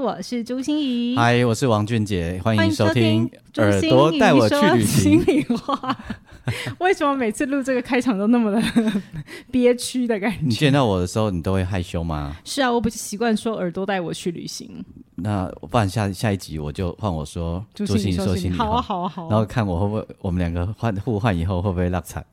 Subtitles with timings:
[0.00, 1.14] 我是朱心怡。
[1.14, 3.28] 嗨，我是王俊杰，欢迎收听
[3.62, 5.20] 《耳朵带我去旅行》。
[5.26, 5.94] 心里话，
[6.80, 8.62] 为什么每次录这个开场都那么的
[9.52, 10.38] 憋屈的感觉？
[10.40, 12.34] 你见到我的时候，你都会害羞吗？
[12.46, 14.82] 是啊，我不习惯说“耳朵带我去旅行”。
[15.16, 18.64] 那不然下下一集我就换我说朱心怡说心里话。
[18.64, 19.28] 好啊，好啊，好啊。
[19.28, 22.24] 然后看我会不会，我们两个换互换以后会不会落惨？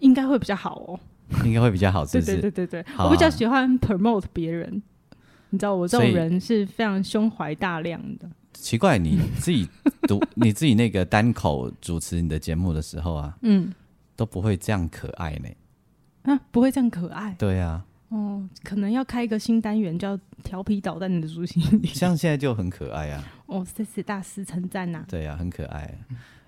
[0.00, 0.98] 应该会比较好哦。
[1.44, 2.32] 应该会比较好，是不是？
[2.32, 4.82] 对对对对对，啊、我比较喜欢 promote 别人。
[5.54, 8.28] 你知道我这种人是非常胸怀大量的。
[8.54, 9.68] 奇怪，你自己
[10.02, 13.72] 读 你自己那个单口主持你的节目的时候啊，嗯，
[14.16, 15.48] 都不会这样可爱呢。
[16.22, 17.36] 啊，不会这样可爱？
[17.38, 17.84] 对啊。
[18.08, 21.86] 哦，可能要开一个新单元叫“调皮捣蛋的朱芯仪”。
[21.94, 23.24] 像现在就很可爱啊。
[23.46, 25.04] 哦，谢谢大师称赞呐。
[25.08, 25.96] 对啊，很可爱。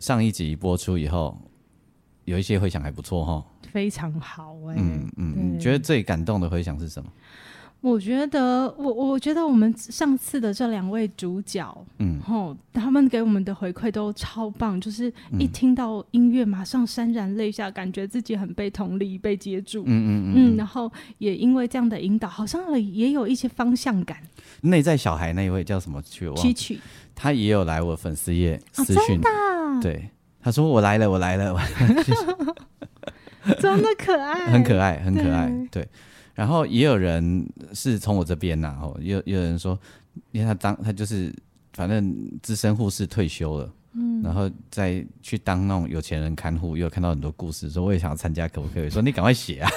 [0.00, 1.40] 上一集播出以后，
[2.24, 3.44] 有一些回响还不错哈。
[3.70, 4.80] 非常好哎、欸。
[4.80, 7.12] 嗯嗯，你觉得最感动的回响是什么？
[7.82, 24.18] 我觉得，我我觉得我们上次的这两位主角，嗯，吼，他们给我们的回馈都超棒，就是一听到音乐，马上潸然泪下，感觉自己很被同理、被接住，嗯嗯嗯，嗯，然后也因为这样的引导，好像也有一些方向感。
[24.62, 26.32] 内在小孩那一位叫什么去？
[26.34, 26.80] 曲曲，
[27.14, 30.10] 他也有来我粉丝页私讯，啊，对，
[30.42, 32.54] 他说我来了，我来了，我来了。
[33.60, 35.82] 真的可爱，很可爱，很可爱，对。
[35.82, 35.88] 对
[36.36, 39.76] 然后也有人是从我这边然后也有也有人说，
[40.32, 41.34] 因为他当他就是
[41.72, 48.90] 反正资深护士退休了，嗯，然后再去当那种有钱人看护，又看到很多故事，说我也想要参加，可不可以？
[48.90, 49.70] 说你赶快写啊，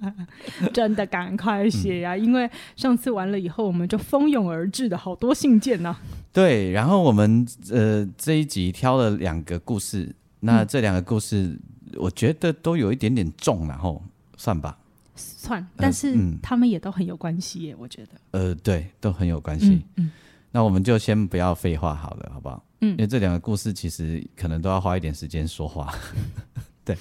[0.74, 6.00] 真的赶快写啊，嗯，因为上次完了以后，我们就蜂拥而至的好多信件呢，啊。
[6.30, 11.58] 对，然后我们呃这一集挑了两个故事，那这两个故事
[11.94, 14.02] 我觉得都有一点点重，然后
[14.36, 14.76] 算吧。
[15.16, 18.12] 算，但是他们也都很有关系耶，我觉得。
[18.32, 19.84] 呃，对，都很有关系。
[19.96, 20.10] 嗯，嗯，
[20.52, 22.64] 那我们就先不要废话好了，好不好？
[22.80, 25.94] 嗯，因为这两个故事其实可能都要花一点时间说话。
[26.84, 26.96] 对，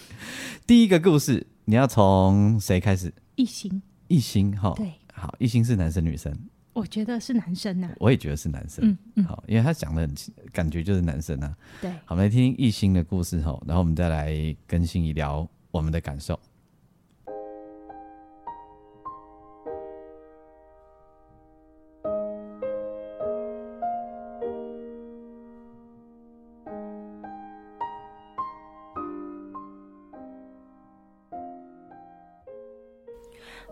[0.66, 3.14] 第一个故事你要从谁开始？
[3.36, 4.74] 一心，一心哈。
[4.76, 6.34] 对，好，一心是男生女生？
[6.74, 7.94] 我觉得是男生啊。
[8.00, 8.84] 我也觉得是男生。
[8.90, 10.16] 嗯嗯，好，因为他讲的很
[10.52, 11.56] 感觉就是男生啊。
[11.82, 14.34] 对，好，我们来听一心的故事哈，然后我们再来
[14.66, 16.40] 跟心仪聊我们的感受。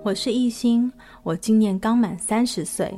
[0.04, 0.92] 我是一心，
[1.24, 2.94] 我今年刚满三十岁。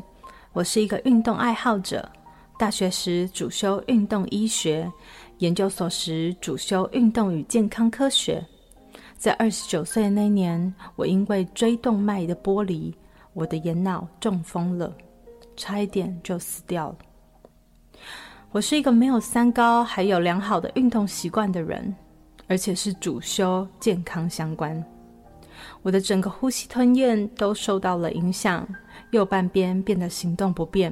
[0.54, 2.10] 我是一个运动爱好者，
[2.58, 4.92] 大学时主修运动医学，
[5.38, 8.44] 研究所时主修运动与健康科学。
[9.16, 12.92] 在二十九岁那年，我因为椎动脉的剥离，
[13.34, 14.92] 我的眼脑中风了，
[15.56, 16.98] 差一点就死掉了。
[18.52, 21.96] 我是一个没有三高，还有良好的运动习惯的人，
[22.48, 24.84] 而且是主修健康相关。
[25.86, 28.68] 我的整个呼吸吞咽都受到了影响，
[29.12, 30.92] 右半边变得行动不便。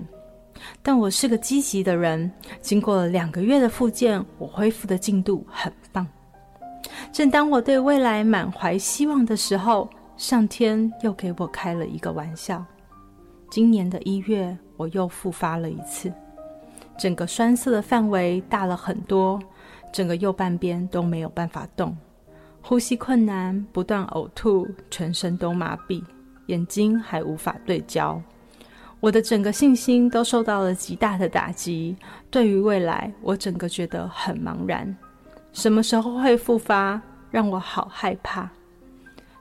[0.83, 2.31] 但我是个积极的人，
[2.61, 6.07] 经过了两个月的复健，我恢复的进度很棒。
[7.11, 12.63] 正当我对未来满怀希望的时候，上天又给我开了一个玩笑。
[13.49, 16.13] 今年的一月，我又复发了一次，
[16.99, 19.39] 整个栓塞的范围大了很多，
[19.91, 21.97] 整个右半边都没有办法动。
[22.65, 26.01] 呼吸困难，不断呕吐，全身都麻痹，
[26.45, 28.19] 眼睛还无法对焦。
[29.01, 31.93] 我的整个信心都受到了极大的打击。
[32.31, 34.95] 对于未来，我整个觉得很茫然。
[35.51, 36.99] 什么时候会复发？
[37.29, 38.49] 让我好害怕。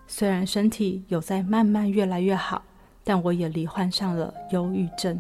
[0.08, 2.60] 虽然身体有在慢慢越来越好，
[3.04, 5.16] 但我也罹患上了忧郁症，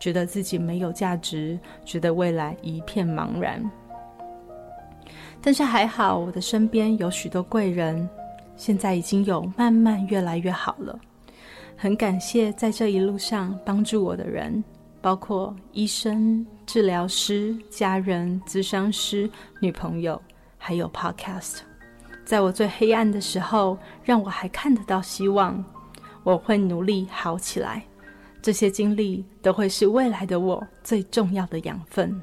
[0.00, 3.62] 觉得自己没有价值，觉得未来一片茫然。
[5.40, 8.08] 但是还好，我的身边有许多贵人，
[8.56, 10.98] 现在已经有慢慢越来越好了。
[11.76, 14.62] 很感谢在这一路上帮助我的人，
[15.00, 19.30] 包括医生、治疗师、家人、咨商师、
[19.60, 20.20] 女朋友，
[20.58, 21.58] 还有 Podcast。
[22.24, 25.64] 在我最黑暗的时候，让我还看得到希望。
[26.24, 27.82] 我会努力好起来，
[28.42, 32.20] 这些经历都会是未来的我最重要的养分。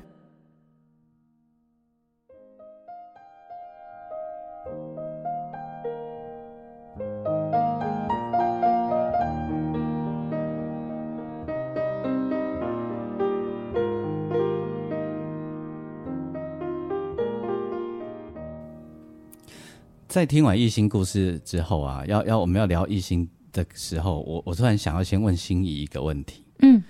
[20.16, 26.46] 在听完艺兴故事之后啊，要要我们要聊艺兴的时候，我我突然想要先问心怡一个问题。
[26.60, 26.82] 嗯，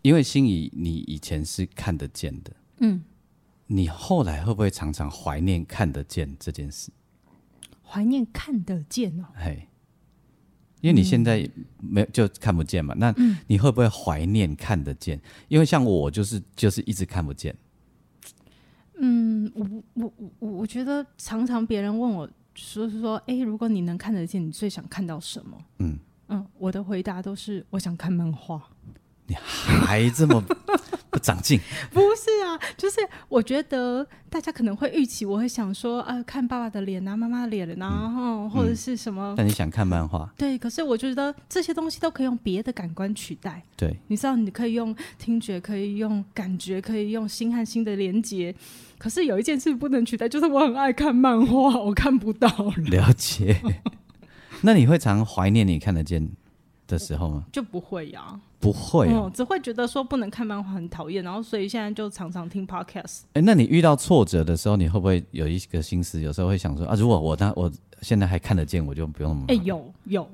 [0.00, 3.04] 因为心怡你以前是看得见的，嗯，
[3.66, 6.90] 你后来会不会常常怀念看得见这件事？
[7.82, 9.68] 怀念看得见哦，嘿，
[10.80, 11.46] 因为你现在
[11.78, 13.14] 没有就看不见嘛，那
[13.48, 15.20] 你会不会怀念看得见？
[15.48, 17.54] 因为像我就是就是一直看不见。
[19.02, 25.56] 嗯，我我我我觉得常常别人问我说是说，哎，如果你能看得见，你最想看到什么？
[25.78, 25.98] 嗯
[26.28, 28.62] 嗯，我的回答都是我想看漫画。
[29.30, 30.42] 你还这么
[31.08, 31.60] 不长进？
[31.92, 32.96] 不是啊，就是
[33.28, 39.34] 我觉得大家可能会预期我会想说，啊，看爸爸的脸啊，妈妈的脸，然后、嗯、或者是什么？
[39.36, 40.28] 但你想看漫画？
[40.36, 43.62] 对，可是我觉得这些东西都可以用别的感官取代。
[43.76, 48.54] 对，你知道，你可以用听觉，可以用感觉，可以用心和心的连接。
[48.98, 52.72] 可是有一件事不能取代，就是我很爱看漫画，我看不到了。
[52.90, 53.60] 了解。
[54.62, 56.30] 那你会常怀念你看得见
[56.90, 57.44] 的时候吗？
[57.52, 58.40] 就不会呀、啊。
[58.58, 63.20] 不会、啊嗯，只会觉得说不能看漫画很讨厌，然后所以现在就常常听 podcast。
[63.28, 66.20] 哎、欸，那你遇到挫折的时候，你会不会有一个心思？
[66.20, 67.72] 有时候会想说啊，如果我当我
[68.02, 69.44] 现在还看得见，我就不用那么。
[69.48, 70.28] 哎、欸，有有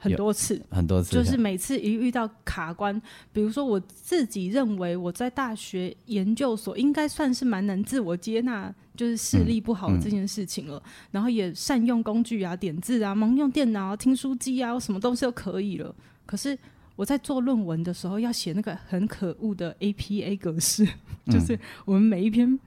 [0.00, 3.00] 很多次，很多次，就是每次一遇到卡关，
[3.32, 15.94] 比如说我自己认为我在大学研究所应该算是蛮能自我接纳，就是视力不好的这件事情了，嗯嗯、然后也善用工具啊，点字啊，盲用电脑、听书机啊，什么东西都可以了。
[16.26, 16.58] 可是。
[16.96, 20.86] 我在做论文的时候，要写那个很可恶的 APA 格式，
[21.24, 22.60] 嗯、 就是我们每一篇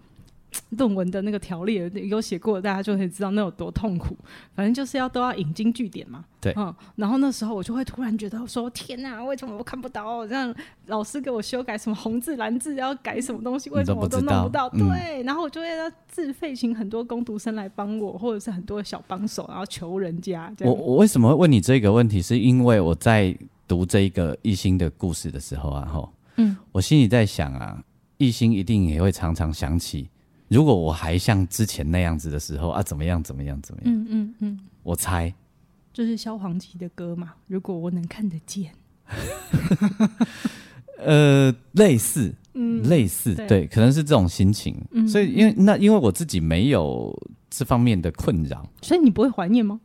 [0.77, 4.15] 论文的那个条例有写过，大家就可以知道那有多痛苦。
[4.55, 6.23] 反正就是要都要引经据典嘛。
[6.39, 10.27] 对，嗯，然后那时候我就会突然觉得说：“天哪，为什么我看不到？
[10.27, 10.53] 这样
[10.87, 20.53] 老师给我修改什么红字蓝字要改什么东西，为什么我都弄不到？”不对，然后我就会要自费请很多工读生来帮我，或者是很多小帮手，然后求人家。
[20.61, 22.21] 我我为什么会问你这个问题？
[22.21, 23.35] 是因为我在。
[23.65, 27.81] 读这一个艺兴的故事的时候啊，吼，嗯，我心里在想啊，
[28.17, 30.09] 艺兴一定也会常常想起，
[30.53, 33.91] 如果我还像之前那样子的时候啊，怎么样，怎么样，怎么样？
[33.91, 35.33] 嗯嗯嗯，我猜，
[35.91, 37.33] 就是萧煌奇的歌嘛。
[37.47, 38.71] 如果我能看得见，
[41.03, 44.79] 呃，类似，嗯，类似，对，对，可能是这种心情。
[44.91, 47.11] 嗯，所以，因为那因为我自己没有
[47.49, 49.81] 这方面的困扰，所以你不会怀念吗？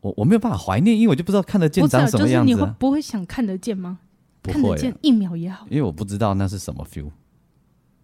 [0.00, 2.54] 我我没有办法怀念，因为我就不知道看得见长什么样子、啊。
[2.54, 4.00] 就是、你会不会想看得见吗？
[4.42, 5.64] 不会、啊，看得见一秒也好。
[5.70, 7.08] 因为我不知道那是什么 feel。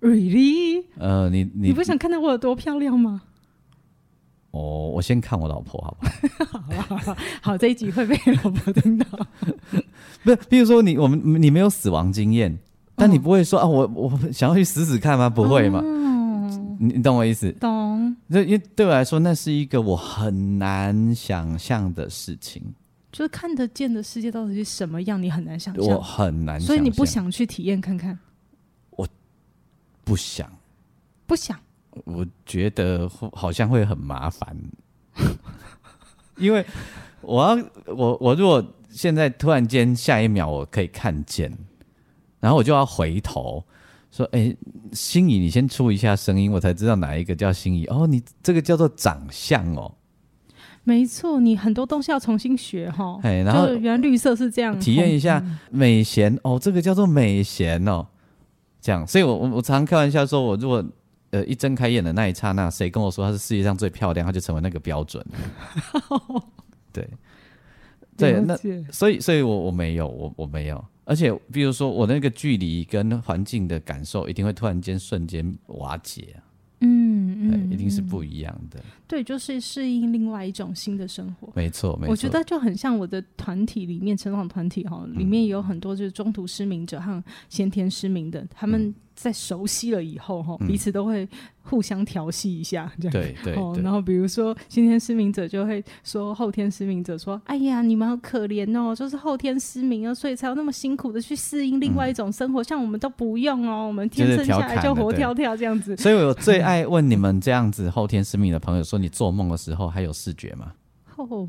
[0.04, 0.84] Really？
[0.98, 3.22] 呃，你你你不想看到我有多漂亮吗？
[4.50, 5.96] 哦，我先看我老婆，好
[6.68, 6.82] 不好？
[6.82, 8.14] 好好好，好，这一集会被
[8.44, 9.06] 老婆听到。
[10.22, 12.56] 不是，比如说你我们你没有死亡经验，
[12.94, 15.28] 但你不会说、哦、啊，我我想要去死死看吗？
[15.30, 15.80] 不会吗？
[15.80, 17.50] 哦你你懂我意思？
[17.52, 18.14] 懂。
[18.28, 22.62] 因为对我来说，那是一个我很难想象的事情。
[23.12, 25.84] 就是看得见的世界到底是什么样，你很难想象。
[25.86, 28.18] 我很难想，所以你不想去体验看看？
[30.04, 30.50] 我不想，
[31.26, 31.58] 不想。
[32.04, 34.54] 我觉得好像会很麻烦，
[36.36, 36.64] 因为
[37.22, 41.50] 我要我我如果现在突然间下一秒我可以看见，
[42.40, 43.64] 然后我就要回头。
[44.10, 44.56] 说，哎、欸，
[44.92, 47.84] 心仪，你先出一下声音，我才知道哪一个叫心仪。
[47.86, 49.92] 哦，你这个叫做长相哦。
[50.84, 53.18] 没错，你很多东西要重新学哈。
[53.22, 54.78] 哎，然后原来绿色是这样。
[54.78, 58.06] 体验一下美贤哦，这个叫做美贤哦。
[58.84, 60.84] 这样，所以我我我常常开玩笑说，我如果
[61.30, 65.24] 呃一睁开眼的那一刹那，谁跟我说她是世界上最漂亮，她就成为那个标准。
[66.92, 67.08] 对，
[68.14, 68.54] 对，那
[68.92, 70.84] 所以所以我我没有，我我没有。
[71.06, 76.44] 而且，比如说，我那个距离跟环境的感受，一定会突然间瞬间瓦解啊。
[76.80, 78.78] 嗯嗯，一定是不一样的。
[79.06, 81.52] 对，就是适应另外一种新的生活。
[81.54, 82.10] 没错，没错。
[82.10, 91.28] 我觉得就很像我的团体里面成长团体哈，里面有很多就是中途失明者和先天失明的，他们在熟悉了以后哈，彼此都会
[91.62, 93.12] 互相调戏一下，这样。
[93.12, 93.54] 对对。
[93.54, 110.72] 哦，然后比如说先天失明者就会说后天失明者说：“哎呀，你们好可怜哦，就是后天失明啊，所以才有那么辛苦的去适应另外一种生活，像我们都不用哦，我们天生下来就活跳跳这样子。”所以我最爱问你们这样子后天失明的朋友说：“你做梦的时候还有视觉吗？”
[111.16, 111.48] 哦，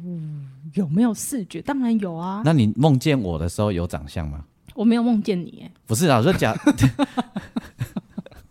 [0.76, 1.62] 有没有视觉？
[1.62, 2.42] 当然有啊。
[2.46, 4.46] 那你梦见我的时候有长相吗？
[4.76, 6.54] 我没有梦见你，不是啊，我说假。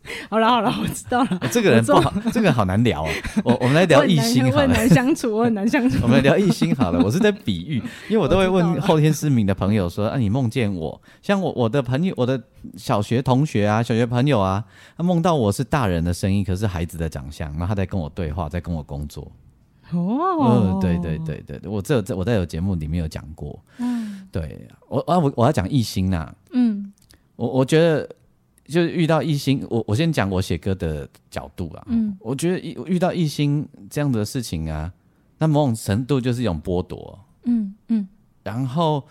[0.31, 1.41] 好了好了，我知道了。
[1.51, 3.11] 这个人不好， 这个好难聊啊。
[3.43, 4.57] 我我们来聊异性好了。
[4.57, 5.99] 我很难相处，我很难相处。
[6.03, 7.03] 我们来聊异性好了。
[7.03, 7.77] 我是在比喻，
[8.09, 11.01] 因为我都会问后天失明的朋友说：“啊，你梦见我？
[11.23, 12.41] 像我我的朋友，我的
[12.77, 14.65] 小学同学啊，小学朋友啊，
[14.97, 19.31] 他梦到我是大人的声音，可是孩子的长相，然后他在跟我对话，在跟我工作。
[19.91, 23.59] 哦，对对对对对，我这这我在有节目里面有讲过。
[23.79, 26.35] 嗯，对我啊我我要讲异性呐。
[26.53, 26.93] 嗯，
[27.37, 28.09] 我我觉得
[28.65, 31.85] 就是遇到艺兴，我我先讲我写歌的角度啊。
[31.89, 34.93] 嗯，我觉得遇遇到艺兴这样的事情啊，
[35.39, 37.19] 那某种程度就是一种剥夺。
[37.45, 38.09] 嗯嗯，
[38.43, 39.05] 然后。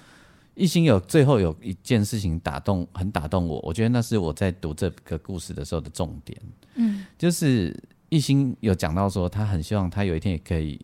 [0.56, 3.60] 艺兴有最后有一件事情打动，很打动我。
[3.64, 6.40] 我觉得那是我在读这个故事的时候的重点。
[6.76, 7.76] 嗯，就是
[8.10, 10.80] 艺兴有讲到说，他很希望他有一天也可以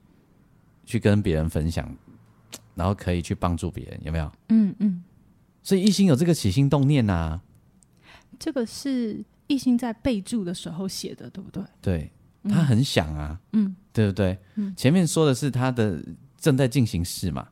[0.87, 1.87] 去跟别人分享，
[2.73, 4.31] 然后可以去帮助别人，有没有？
[4.47, 5.03] 嗯嗯。
[5.61, 7.39] 所以艺兴有这个起心动念啊。
[8.39, 11.63] 这个是艺兴在备注的时候写的，对不对？
[11.81, 12.11] 对，
[12.43, 13.39] 他很想啊。
[13.51, 14.37] 嗯，对不对？
[14.55, 16.01] 嗯，前面说的是他的
[16.39, 17.47] 正在进行式嘛。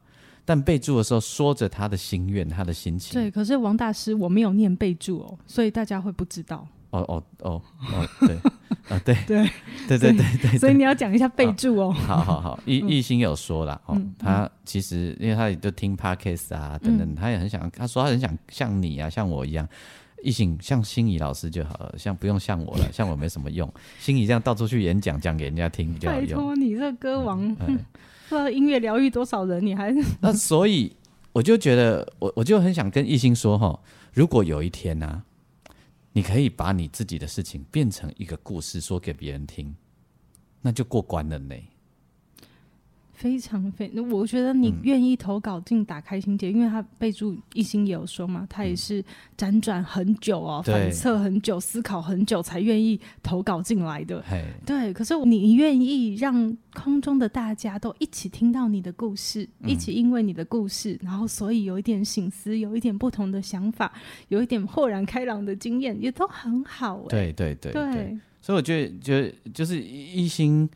[0.45, 3.19] 但备注的时候说着他的心愿，他的心情。
[3.19, 6.65] 对，可是王大师我没有念备注哦，所以大家会不知道。
[6.91, 8.35] 哦哦哦哦，对
[8.87, 9.49] 啊， 对 对
[9.89, 11.91] 对对对对，所以你要讲一下备注哦。
[11.91, 19.67] 好好好， 艺艺兴有说了哦，他其实因为他也都听 Podcast 啊等等，他也很想，他说他很想像你啊，像我一样，
[20.23, 23.71] 艺兴像心仪老师就好了，像不用像我了， 像我没什么用。
[23.99, 26.27] 心仪这样到处去演讲，讲给人家听比较好用。
[26.29, 27.55] 拜托你这歌王。
[28.27, 29.65] 说音乐疗愈多少人？
[29.65, 30.93] 你还那所以
[31.31, 33.79] 我就觉得我我就很想跟艺兴说哈，
[34.11, 35.23] 如果有一天呢、啊，
[36.11, 39.73] 你可以把你自己的事情变成一个故事说给别人听，
[40.61, 41.55] 那就过关了呢。
[43.17, 49.03] 非常非，我觉得你愿意投稿进打开心结，嗯、因为他备注一心也有说嘛，他也是
[49.35, 54.23] 辗转很久哦，嗯、反侧很久，思考很久才愿意投稿进来的。
[54.63, 63.91] 对，可是你愿意让空中的大家都一起听到你的故事，嗯、一起因为你的故事，然后所以有一点醒思，有一点不同的想法，
[64.27, 67.03] 有一点豁然开朗的经验，也都很好。
[67.09, 70.69] 对对对对，对所以我觉得，觉得就是一心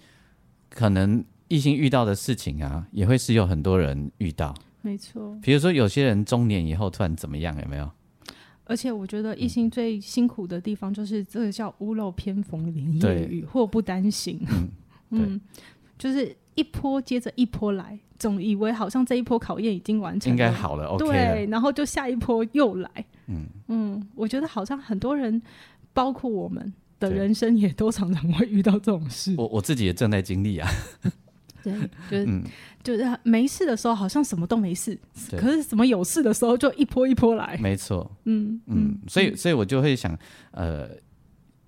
[0.72, 1.24] 可能。
[1.52, 4.56] 艺兴遇到的事情啊，也会是有很多人遇到。
[4.82, 7.92] 没错，比如说有些人中年以后突然怎么样，有没有？
[8.64, 14.40] 而且我觉得异性最辛苦的地方就是这个叫屋漏偏逢连夜雨，祸不单行。
[14.50, 14.70] 嗯，
[15.12, 15.42] 嗯，
[15.98, 21.12] 就是一波接着一波来，总以为好像这一波考验已经完成了，应该好了，OK 了。
[21.12, 22.90] 对，然后就下一波又来。
[23.28, 25.42] 嗯嗯，我觉得好像很多人，
[25.92, 29.36] 包括我们的人生，也都常常会遇到这种事。
[29.38, 30.70] 我我自己也正在经历啊。
[31.64, 31.74] 对，
[32.10, 32.44] 就是、嗯、
[32.84, 34.98] 就是没事的时候好像什么都没事，
[35.32, 37.58] 可是什么有事的时候就一波一波来。
[37.58, 40.18] 没错，嗯嗯，所以所以我就会想，
[40.52, 40.90] 呃，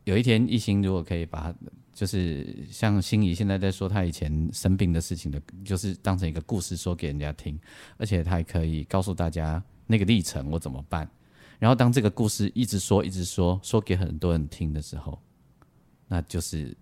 [0.04, 1.54] 有一天一心如果可以把，
[1.94, 7.60] 就是像心仪现在在说他以前生病的事情的，就是当成一个故事说给人家听，
[7.98, 11.08] 而且他还可以告诉大家那个历程我怎么办，
[11.60, 15.20] 然后当这个故事一直说一直说说给很多人听的时候，
[16.08, 16.76] 那就是。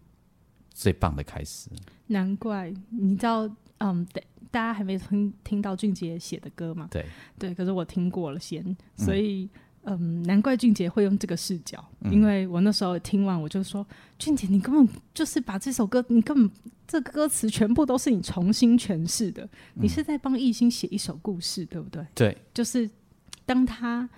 [0.81, 1.69] 最棒的开始，
[2.07, 3.47] 难怪你知道，
[3.77, 4.03] 嗯，
[4.50, 6.88] 大家还没听听到俊杰写的歌嘛？
[6.89, 7.05] 对
[7.38, 9.47] 对，可是我听过了先，所以
[9.83, 13.85] 嗯，嗯，难怪俊杰会用这个视角，嗯、因为我那时候听完，我就说，
[14.17, 16.51] 俊杰，你根本就是把这首歌，你根本
[16.88, 19.43] 这歌词全部都是你重新诠释的，
[19.75, 22.03] 嗯、你是在帮艺兴写一首故事，对不对？
[22.15, 22.89] 对，就是
[23.45, 24.09] 当他。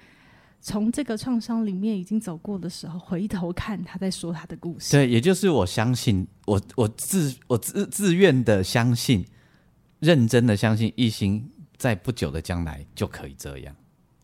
[0.65, 4.93] 从这个创伤里面已经走过的时候，回头看他在说他的故事。
[4.93, 9.25] 对，也就是我相信，我我自我自自愿的相信，
[9.99, 13.75] 认真的相信，一心在不久的将来就可以这样。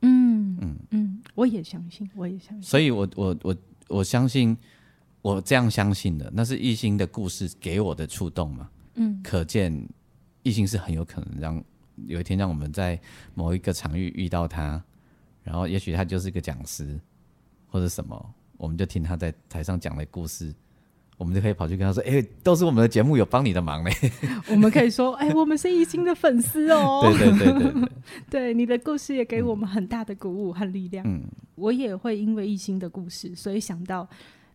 [0.01, 2.63] 嗯嗯嗯，我也相信，我也相信。
[2.63, 3.55] 所以我我我
[3.89, 4.58] 我相信，
[5.22, 8.69] 我这样相信的，那是一心的故事给我的触动嘛。
[8.96, 9.86] 嗯，可见
[10.43, 11.62] 一心是很有可能让
[12.08, 12.98] 有一天让我们在
[13.36, 14.81] 某一个场域遇到他。
[15.50, 17.00] 然后，也许他就是个讲师，
[17.68, 20.53] 或者什么，我们就听他在台上讲的故事，
[21.18, 23.91] 我们就可以跑去跟他说：“哎，都是我们的节目有帮你的忙嘞。
[24.51, 27.89] ”我们可以说：“哎，我们是艺兴的粉丝哦。”对对对对对，
[28.29, 31.03] 对 你的故事也给我们很大的鼓舞和力量。
[31.08, 31.24] 嗯，
[31.56, 34.08] 我也会因为艺兴的故事，所以想到，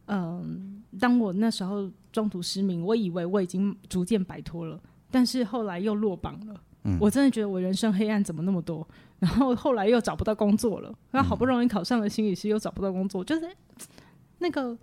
[0.06, 6.60] 嗯，当我那时候中途失明，我以为我已经逐渐摆脱了，但是后来又落榜了。
[6.84, 8.86] 嗯，我真的觉得我人生黑暗怎么那么多？
[9.18, 13.48] 然后后来又找不到工作了，那好不容易考上了心理师，又找不到工作，就是
[14.38, 14.76] 那个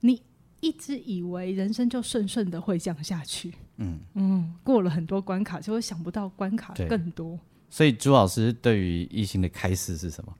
[0.00, 0.20] 你
[0.60, 7.38] 一直以为人生就顺顺的会这样下去，嗯嗯，过了很多关卡，就会想不到关卡更多。
[7.70, 10.34] 所以朱老师对于异性的开始是什么？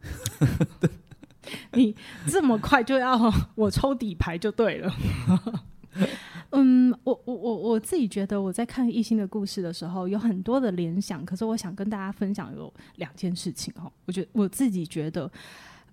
[1.75, 1.95] 你
[2.27, 4.95] 这么快就要我抽底牌就对了。
[6.57, 13.91] 嗯，我我我我自己觉得我在看艺兴的故事的时候有很多的联想，可是我想跟大家分享有两件事情哦。
[14.07, 15.31] 我觉得我自己觉得，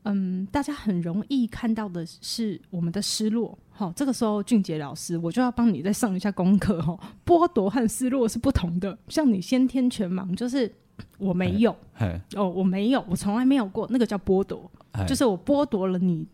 [0.03, 3.57] 嗯，大家很容易看到的是我们的失落。
[3.71, 6.97] 好，这个时候俊杰老师，我就要帮你再上一下功课哈。
[7.25, 8.95] 剥夺和失落是不同的。
[9.07, 10.71] 像你先天全盲，就是
[11.17, 11.75] 我没有，
[12.35, 14.69] 哦，我没有，我从来没有过，那个叫剥夺，
[15.07, 16.27] 就是我剥夺了你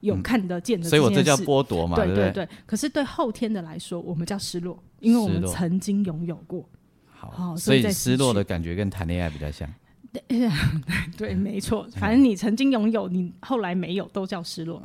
[0.00, 0.90] 有看得见的、嗯。
[0.90, 2.30] 所以我这叫剥夺嘛，对对对。
[2.32, 6.68] 对对，可是对后天的来说，我们叫失落，因为我们曾经拥有过。
[7.06, 9.68] 好，所以失落的感觉跟谈恋爱比较像。
[10.10, 10.50] 对，
[11.16, 11.86] 对，没错。
[11.92, 14.82] 反正你曾经拥有，你后来没有，都叫失落。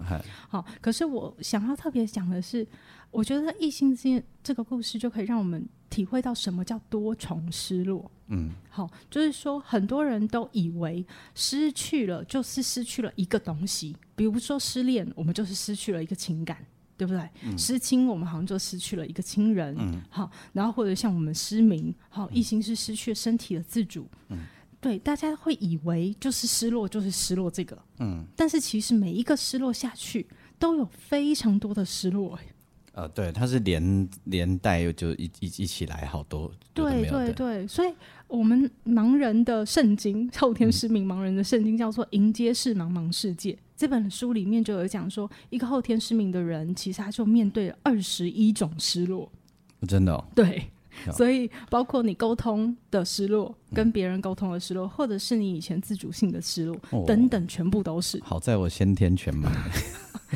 [0.47, 2.67] 好，可是我想要特别讲的是，
[3.09, 8.11] 我觉得异性之间这个故事就可以让我们体会到什么叫多重失落。
[8.27, 11.03] 嗯，好，就是说很多人都以为
[11.33, 16.57] 失去了就是失去了一个东西，比如说失恋，我们就是失去了一个情感，
[16.97, 17.29] 对不对？
[17.43, 19.75] 嗯、失亲，我们好像就失去了一个亲人。
[19.77, 24.07] 嗯，好，然后或者像我们失明，好，一心是失去了身体的自主。
[24.29, 24.39] 嗯。
[24.81, 30.27] 对，大家会以为就是失落，就是失落这个，嗯，但是其实每一个失落下去，
[30.59, 32.37] 都有非常多的失落。
[32.91, 36.51] 呃，对，它是连连带就一一一起来好多。
[36.71, 37.91] 对对对，所以
[38.27, 43.53] 我们盲人的圣经，后天失明盲人的圣经叫做《迎接是茫茫世界》。
[43.77, 49.31] 这本书里面就有讲说，一个后天失明的人，其实他就面对了二十一种失落。
[49.87, 50.23] 真的哦？
[50.33, 50.63] 对。
[51.11, 58.17] 所以，包括你沟通的失落，跟别人沟通的失落，或者是你以前自主性的失落，哦、等等，全部都是。
[58.23, 59.49] 好在我先天全盲。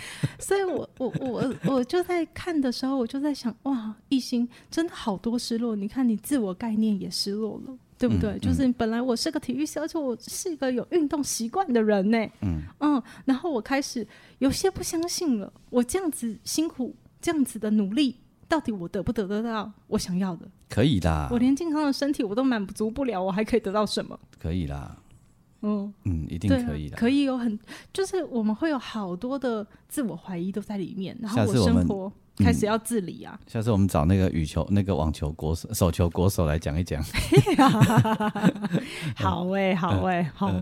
[0.39, 5.75] 所以我我我我就在看的时候，我就在想，哇，一心真的好多失落。
[5.75, 8.31] 你看，你自我概念也失落了，对不对？
[8.31, 12.17] 嗯、就是本来我是个体育生，而且我是一个有运动习惯的人呢。
[12.41, 14.07] 嗯嗯，然后我开始
[14.39, 18.15] 有些不相信了，我这样子辛苦，这样子的努力。
[18.47, 20.47] 到底我得不得得到我想要的？
[20.69, 21.27] 可以的。
[21.29, 24.19] 我连健康的身体我都满足不了，我还可以得到什么？
[24.39, 24.97] 可以啦。
[25.61, 26.97] 嗯嗯，一定可以的。
[26.97, 27.57] 可以有很，
[27.93, 33.39] 就是我们会有好多的自我怀疑都在里面，然后我生活开始要自理啊。
[33.47, 37.03] 下次我们找那个羽球、那个网球国手、手球国手来讲一讲。
[39.15, 40.53] 好哎、欸，好哎、欸，好。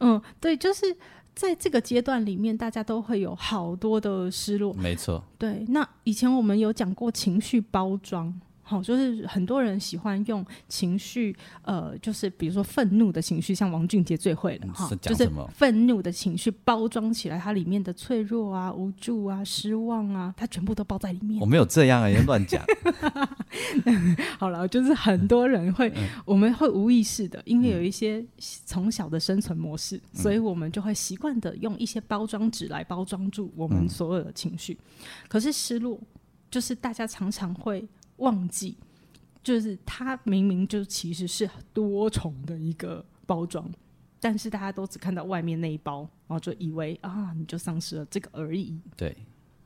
[0.00, 0.96] 嗯，对，就是。
[1.36, 4.72] 在这个阶段里面，大家都会有好多的失落。
[4.74, 5.64] 没错，对。
[5.66, 8.32] 那以前我们有讲过情绪包装。
[8.64, 21.38] 好，就是很多人喜欢用情绪，呃，就是比如说愤怒的情绪，像王俊杰最会了哈，就是愤怒的情绪包装起来，它里面的脆弱啊、无助啊、失望啊，它全部都包在里面。
[21.40, 22.64] 我没有这样啊，你乱讲。
[24.40, 28.24] 好了，就是很多人会，嗯、我们会无意识的，因为有一些
[28.64, 34.72] 从小的生存模式，嗯、所以我们就会习惯的用一些包装纸来包装住我们所有的情绪。
[34.72, 36.00] 嗯、可是失落，
[36.50, 37.86] 就是大家常常会。
[38.16, 38.76] 忘记，
[39.42, 43.68] 就是它明明就其实是多重的一个包装，
[44.20, 48.78] 但是大家都只看到外面那一包，然后就以为啊，你就丧失了这个而已。
[48.96, 49.16] 对，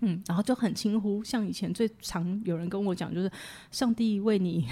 [0.00, 1.22] 嗯，然后就很轻忽。
[1.22, 3.30] 像以前最常有人跟我讲，就是
[3.70, 4.66] 上帝为你、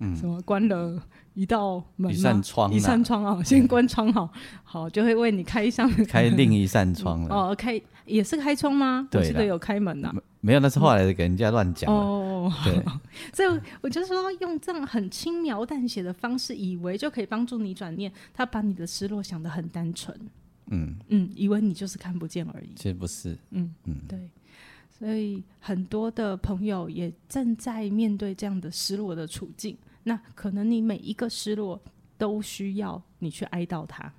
[0.00, 1.00] 嗯、 什么关了
[1.34, 4.32] 一道门、啊，一扇窗、啊，一扇窗啊，先关窗好，
[4.64, 7.28] 好就会为你开一扇开另一扇窗了。
[7.34, 9.06] 哦，开也是开窗吗？
[9.10, 10.14] 对，我记得有开门呐、啊。
[10.40, 11.92] 没有，那是后来给人家乱讲。
[11.92, 12.82] 哦，对，
[13.34, 18.12] 所以我就说用这样很轻描淡写的方式，以为就可以帮助你转念。
[18.32, 20.16] 他把你的失落想得很单纯，
[20.70, 22.70] 嗯嗯，以为你就是看不见而已。
[22.76, 24.18] 其实不是，嗯嗯，对。
[24.88, 29.76] 所以很多的朋友也正在面对这样的失落的处境。
[30.02, 31.80] 那可能你每一个失落
[32.16, 34.12] 都需要你去哀悼它。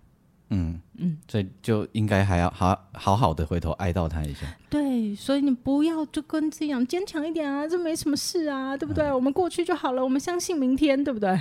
[0.50, 4.46] 嗯嗯，所以就应该还要好好好的回头哀悼他一下。
[4.70, 9.06] 对，所以你不要就跟这样坚强一点啊，这没什么事啊，对不对？
[9.06, 11.38] 嗯、我们过去就好了，我们相信明天，对不对？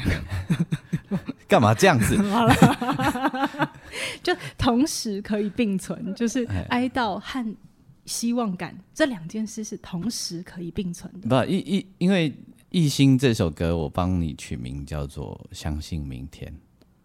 [1.49, 2.17] 干嘛这样子？
[2.31, 3.73] 好了，
[4.23, 7.57] 就同时可以并存，就是哀悼和
[8.05, 11.29] 希望感这两件事是同时可以并存的。
[11.29, 12.31] 不，一一因为
[12.69, 16.53] 《一心》这首歌，我帮你取名叫做《相信明天》。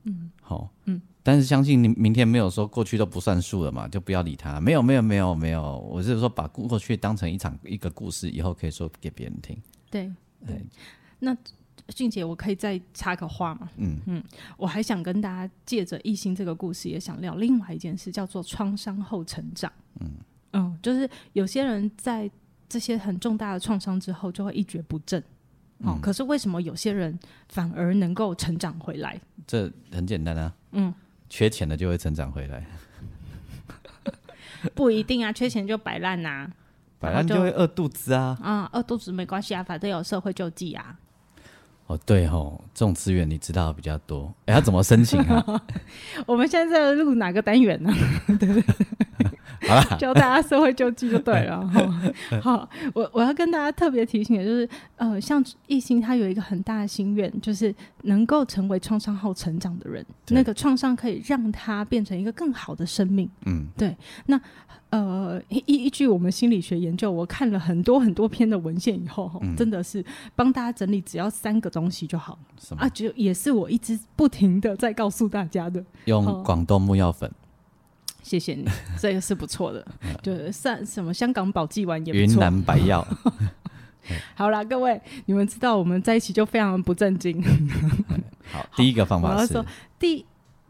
[0.04, 1.02] 嗯，好，嗯。
[1.26, 4.60] 但是相信你明天没有说过去都不算数了嘛，就不要理他。
[4.60, 9.58] 没有没有没有没有，我是说把过去当成一场一个故事，以后可以说给别人听。
[9.90, 10.12] 对
[10.46, 10.62] 对，
[11.20, 11.36] 那
[11.88, 13.70] 俊杰，我可以再插个话吗？
[13.78, 14.24] 嗯嗯，
[14.58, 19.72] 我还想跟大家借着异星这个故事，也想聊另外一件事，叫做创伤后成长。
[20.02, 20.12] 嗯
[20.52, 22.30] 嗯，就是有些人在
[22.68, 25.22] 这些很重大的创伤之后，就会一蹶不振。
[25.80, 29.20] 哦，嗯、可是为什么有些人反而能够成长回来？
[29.48, 30.54] 这很简单啊。
[30.74, 30.94] 嗯。
[31.36, 32.64] 缺钱的就会成长回来，
[34.76, 36.48] 不一定啊，缺钱就摆烂呐，
[37.00, 38.38] 摆烂就会饿肚子啊。
[38.40, 40.96] 啊，饿肚子没关系啊，反正有社会救济啊。
[41.88, 44.32] 哦，对哦，这种资源你知道的比较多。
[44.46, 45.44] 哎，要怎么申请啊？
[46.28, 47.92] 我们现在在录哪个单元呢？
[48.40, 48.64] 对不对？
[49.98, 51.68] 教大家社会救济就对了。
[52.42, 57.74] 好，我我要跟大家特别提醒的就是，呃，像艺兴他有一个很大的心愿，就是
[58.04, 60.06] 能够成为创伤后成长的人。
[60.30, 63.30] 那个创伤可以让他变成一个更好的生命。
[63.46, 63.96] 嗯，对。
[64.26, 64.40] 那
[64.90, 70.04] 呃，依依据我们心理学研究，我看了很多很多篇的文献以后，嗯、真的是
[70.36, 72.38] 帮大家整理，只要三个东西就好。
[72.60, 72.90] 什么啊？
[72.90, 75.84] 就也是我一直不停的在告诉大家的。
[76.06, 77.32] 用广东木药粉。
[78.24, 78.66] 谢谢你，
[79.00, 79.86] 这个是不错的。
[80.24, 82.34] 就算什么香港宝济丸也不错。
[82.34, 83.08] 云南白药。
[84.34, 87.40] 好啦，各位，你们知道我们在一起就非常不正经。
[88.52, 89.36] 好，第一个方法是。
[89.36, 89.66] 我要说
[90.00, 90.26] 第。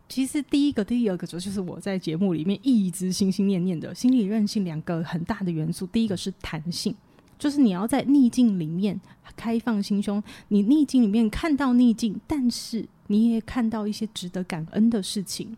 [0.10, 5.88] 其实第一个、第二个主就是我在节目里面一直心心念念的心理韧性两个很大的元素。
[5.88, 6.94] 第一个是弹性，
[7.40, 9.00] 就是你要在逆境里面
[9.36, 15.58] 开放心胸，你逆境里面看到逆境，但是你也看到一些值得感恩的事情，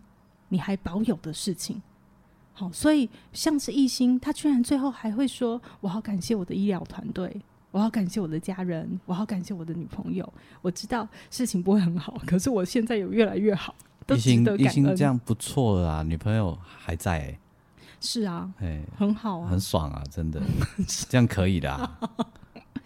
[0.49, 1.81] 你还保有的事情。
[2.53, 10.33] 好，所以像是艺兴，他居然最后还会说：“我好感谢我的医疗团队，我好感谢我的家人，我好感谢我的女朋友。
[10.61, 13.75] 我知道事情不会很好，可是我现在有越来越好。”
[14.07, 17.39] 都值得感恩这样不错了啊，女朋友还在、欸，
[17.99, 20.39] 是啊，哎，很好啊，很爽啊，真的，
[21.09, 21.99] 这样可以的、啊。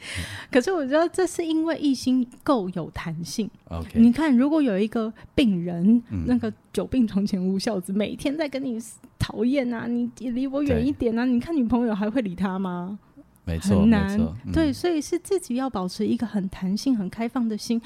[0.51, 3.49] 可是我觉得这是因为一心够有弹性。
[3.69, 8.81] OK，你看，如果有一个病人，嗯、那个久病床前无孝子，每天在跟你
[9.17, 12.97] 讨厌啊，你离我远一点啊，你看女朋友还会理他吗？
[13.45, 14.19] 没错，很难。
[14.19, 17.81] 嗯、对，所以是自己要保持一个很弹性、很开放的心。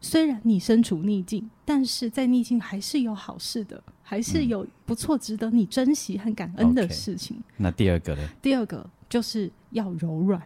[0.00, 7.36] 虽然你身处逆境，但是在逆境还是有好事的，还是有不错、值得你珍惜和感恩的事情。
[7.36, 8.22] Okay, 那第二个呢？
[8.42, 10.40] 第二个就是要柔软，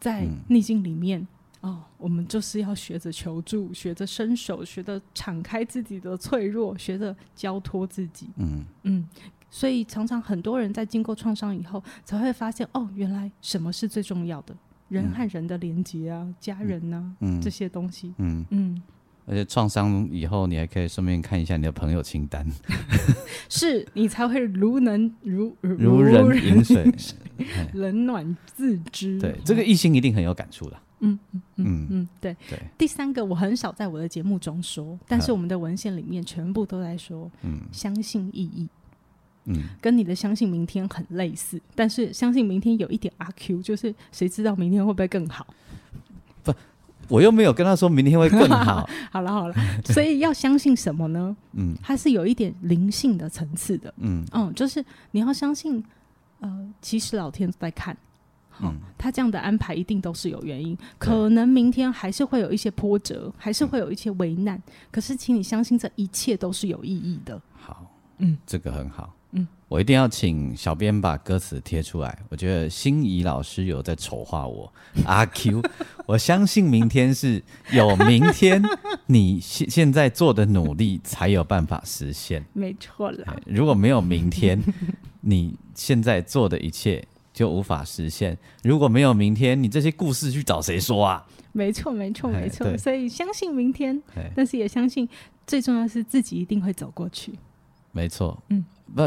[0.00, 1.20] 在逆境里面、
[1.60, 8.30] 嗯、哦，我们就是要学着求助，学着伸手，学着敞开自己的脆弱，学着交托自己。
[8.36, 8.64] 嗯。
[8.84, 9.06] 嗯，
[9.50, 14.56] 所以常常很多人在经过创伤以后，才会发现哦，原来什么是最重要的。
[14.88, 18.44] 人和人的连接啊，嗯、家人呐、啊，嗯、这些东西，嗯。
[18.50, 18.82] 嗯，
[19.30, 22.44] 而且创伤以后，你还可以顺便看一下你的朋友清单，
[23.48, 26.92] 是你才会如能如 如人饮水，
[27.74, 29.20] 冷暖自知。
[29.20, 30.76] 对，这个一心一定很有感触的。
[30.98, 32.58] 嗯嗯嗯嗯，对对。
[32.76, 38.68] 第三个，我很少在我的节目中说，但是我们的文献里面全部都在说，嗯，相信意义。
[39.44, 45.46] 嗯，跟你的相信明天很类似，但是相信明天有一点阿 Q，就是谁知道明天会不会更好？
[46.42, 46.52] 不，
[47.10, 48.88] 我又没有跟他说明天会更好。
[49.12, 51.36] 好了好了，所以要相信什么呢？
[51.52, 53.92] 嗯，它是有一点灵性的层次的。
[53.98, 55.84] 嗯嗯，就是你要相信，
[56.38, 57.96] 呃，其实老天在看，
[58.48, 60.78] 好、嗯，他这样的安排一定都是有原因。
[60.98, 67.40] 可能明天还是会有一些波折，还是会有一些为难，嗯、可是请你相信，这一切都是有意义的。
[67.52, 67.84] 好，
[68.18, 69.12] 嗯，这个很好。
[69.70, 72.18] 嗯，我一定要请小编把歌词贴出来。
[72.28, 74.70] 我觉得心仪老师有在丑化我。
[75.04, 75.62] 阿 Q，
[76.06, 78.60] 我相信明天是有明天，
[79.06, 82.44] 你现现在做的努力才有办法实现。
[82.52, 84.60] 没错了，如果没有明天，
[85.20, 88.36] 你现在做的一切就无法实现。
[88.64, 91.24] 如果没有明天，你这些故事去找谁说啊？
[91.52, 92.76] 没错，没错，没错。
[92.76, 94.02] 所以相信明天，
[94.34, 95.08] 但是也相信
[95.46, 97.32] 最重要是自己一定会走过去。
[97.92, 98.64] 没错，嗯。
[98.94, 99.02] 不，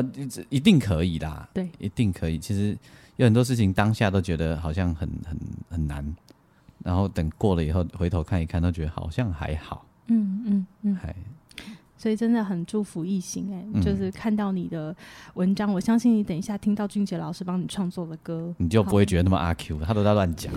[0.50, 1.48] 一定可以啦。
[1.54, 2.40] 对，一定可以。
[2.40, 2.78] 其实
[3.18, 5.38] 有很多事情当下都觉得好像很很
[5.70, 6.16] 很难，
[6.84, 9.86] 然后等过了以后回头看一看，都觉得好像还好。
[10.08, 11.16] 嗯嗯嗯，还。
[12.04, 14.94] 所以真的很祝福艺兴哎，嗯、就是看到你的
[15.36, 20.54] 文章，我相信你等一下听到俊杰老师帮你创作的歌，你就不会觉得那么阿 Q，他都在乱讲。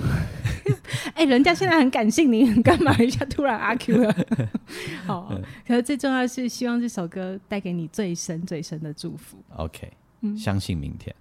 [1.14, 4.16] 哎、欸，人家现在很感性，你干嘛一下突然阿 Q 了？
[5.06, 5.32] 好，
[5.64, 9.38] 可是最重要的是希望这首歌带给你最深最深的祝福。
[9.54, 11.14] OK，嗯，相信明天。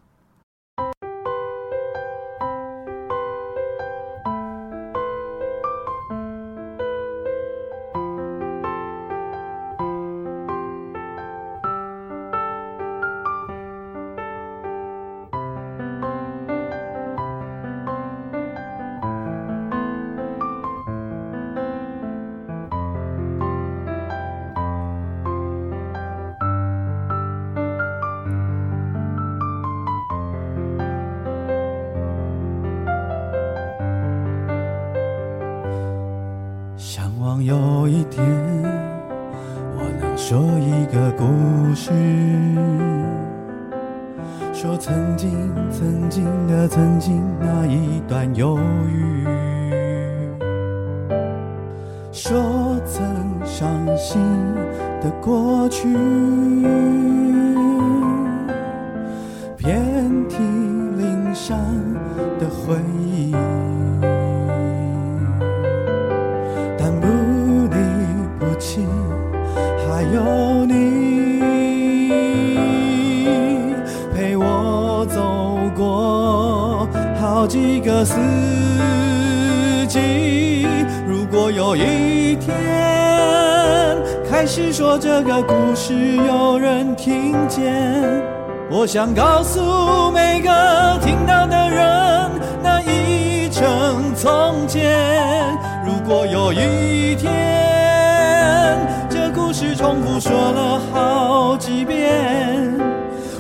[84.35, 88.21] 天开始说这个故事，有人听见，
[88.69, 92.29] 我想告诉每个听到的人，
[92.61, 95.57] 那已成从前。
[95.85, 98.77] 如果有一天
[99.09, 102.77] 这故事重复说了好几遍，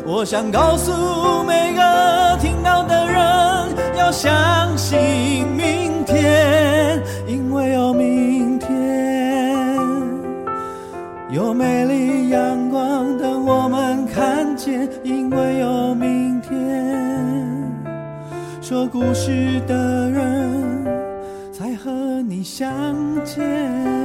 [0.05, 3.19] 我想告诉每个听到的人，
[3.97, 4.31] 要相
[4.77, 7.03] 信明天。
[7.27, 8.14] 因为有明
[11.45, 14.89] 多美丽阳光等我们看见。
[15.03, 16.51] 因为有明天，
[18.63, 20.83] 说故事的人
[21.53, 21.91] 才和
[22.23, 22.67] 你相
[23.23, 24.04] 见。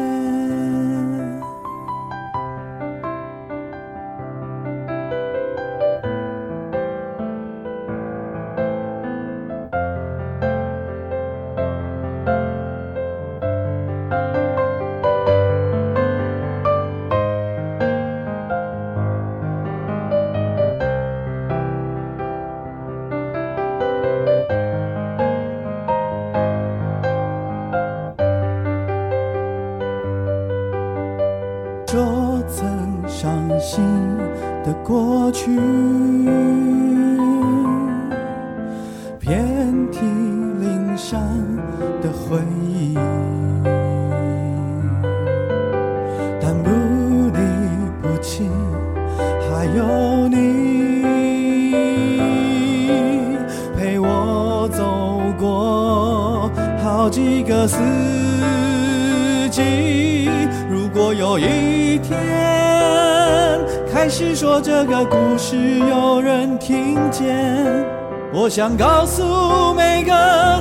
[66.58, 67.84] 听见
[68.32, 70.12] 我想告诉每个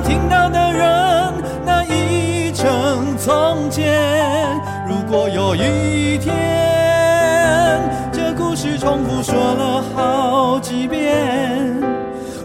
[0.04, 1.32] 听到的人，
[1.64, 4.60] 那已成从前。
[4.88, 6.34] 如果有一天，
[8.12, 11.80] 这故事重复说了好几遍，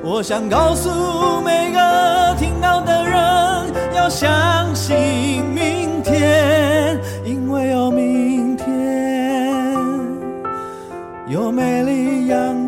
[0.04, 3.18] 我想告诉每个听到的人，
[3.96, 9.52] 要相信明天，因为有明天，
[11.28, 12.65] 有美丽阳光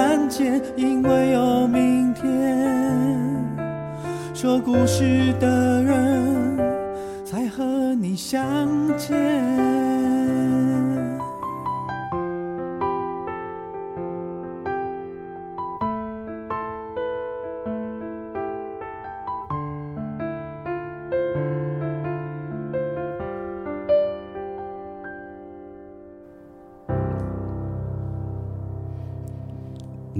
[0.00, 0.58] 看见。
[0.76, 2.24] 因为有明天，
[4.32, 6.56] 说故事的人
[7.22, 8.40] 才和你相
[8.96, 9.69] 见。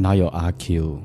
[0.00, 1.00] 哪有阿 Q？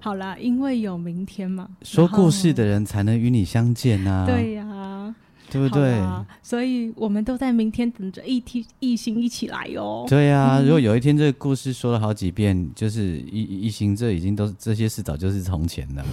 [0.00, 1.68] 好啦，因为有明天嘛。
[1.82, 4.26] 说故事的人才能与你相见呐、啊。
[4.26, 5.16] 对呀、啊，
[5.50, 5.98] 对不对？
[6.42, 10.04] 所以我们都在明天等着一天一心一起来哦。
[10.06, 16.04] 对呀、啊， 如果有一天这个故事说了好几遍，就是一一心，这已经都这些事早就是从前了。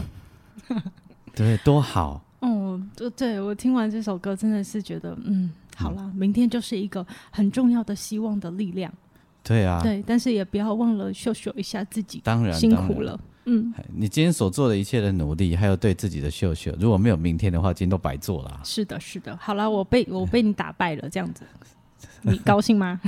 [1.36, 2.24] 对，多好。
[2.40, 8.92] 嗯，对，对我听完这首歌真的是觉得，嗯，好啦，明天就是一个很重要的希望的力量。
[9.44, 13.20] 对啊，对，但是也不要忘了秀秀一下自己，当然辛苦了。
[13.46, 18.62] 嗯，你今天所做的一切的努力，还有对自己的秀秀，如果没有明天的话，今天都白做了。
[18.64, 19.36] 是的，是的。
[19.42, 21.44] 好了，我被我被你打败了，这样子，
[22.22, 23.02] 你高兴吗？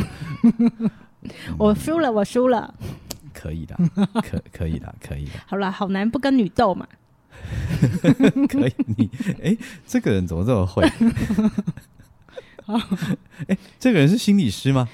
[1.58, 2.74] 我输了，我输了。
[3.32, 3.78] 可以的，
[4.22, 5.32] 可可以的，可以的。
[5.46, 6.88] 好了，好男不跟女斗嘛。
[8.50, 9.10] 可以，你
[9.44, 10.84] 哎，这个人怎么这么会？
[13.48, 14.88] 哎，这个人是心理师吗？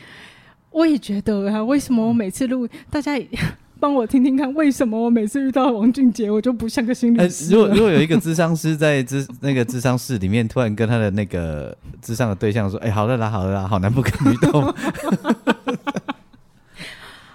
[0.71, 3.13] 我也觉得啊，为什么我每次录，大家
[3.79, 7.17] 帮我听听看，为什么我每次遇到王俊杰，我就不像个心理
[7.49, 14.61] 如果如果有一个咨商师在咨那个咨商室里面，突然跟他的那个智商的对象说：“哎、欸，好了啦，好了啦，好男不跟女斗。”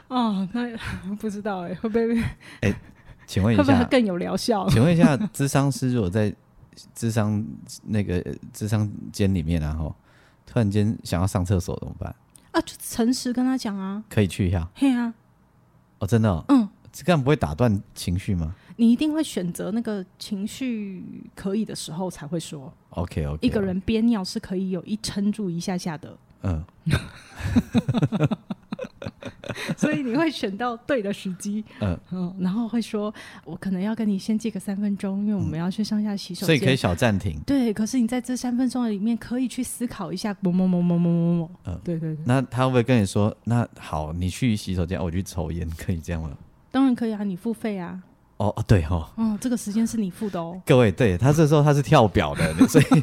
[0.09, 0.68] 哦，那
[1.18, 2.20] 不知道哎、欸，会不会？
[2.61, 2.75] 哎、欸，
[3.27, 4.68] 请问一下，会不会更有疗效？
[4.68, 6.33] 请问一下，咨商师如果在
[6.94, 7.44] 智商
[7.85, 9.92] 那个智商间里面，然后
[10.47, 12.14] 突然间想要上厕所怎么办？
[12.54, 14.68] 啊，就诚实跟他讲啊，可以去一下。
[14.76, 15.12] 嘿啊，
[15.98, 18.54] 哦，真的、哦，嗯，这样不会打断情绪吗？
[18.76, 22.72] 你一定会选择那个情绪可以的时候才会说。
[22.90, 23.44] OK OK。
[23.44, 26.16] 一个人憋尿是可以有一撑住一下下的。
[26.42, 26.64] 嗯。
[29.76, 33.12] 所以你会选到对的时机，嗯嗯，然后会说，
[33.44, 37.40] 我可能要跟你先借个三分钟，因为我们要去上下洗手间，所以可以小暂停。
[37.46, 42.24] 对，可是你在这三分钟里面可以去思考一下，某某某某某某某，嗯，对对对。
[42.24, 46.30] 那他会不会跟你说，那好，你去洗手间，我去抽烟，可以这样吗？
[46.70, 48.02] 当然可以啊，你付费啊。
[48.37, 50.61] 哦哦，对哦，嗯，这个时间是你付的哦。
[50.66, 52.85] 各位，对他这时候他是跳表的，所以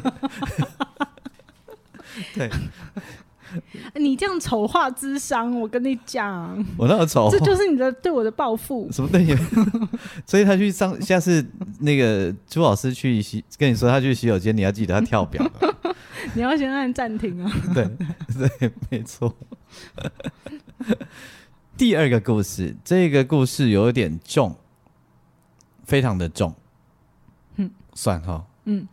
[2.36, 2.50] 对。
[3.96, 8.88] 你这样丑化智商，我跟你讲，我那么丑，这就是你的对我的报复。
[8.90, 9.34] 什么对你？
[10.26, 11.44] 所以他去上，下次
[11.80, 15.44] 那个朱老师去洗，跟你说他去洗手间，你要记得他跳表，
[16.34, 17.52] 你要先按暂停啊。
[17.74, 17.88] 对
[18.58, 19.34] 对，没错。
[21.76, 24.56] 第二个故事，这个故事有点重，
[25.84, 26.54] 非常的重。
[27.56, 28.44] 嗯，算哈。
[28.64, 28.86] 嗯，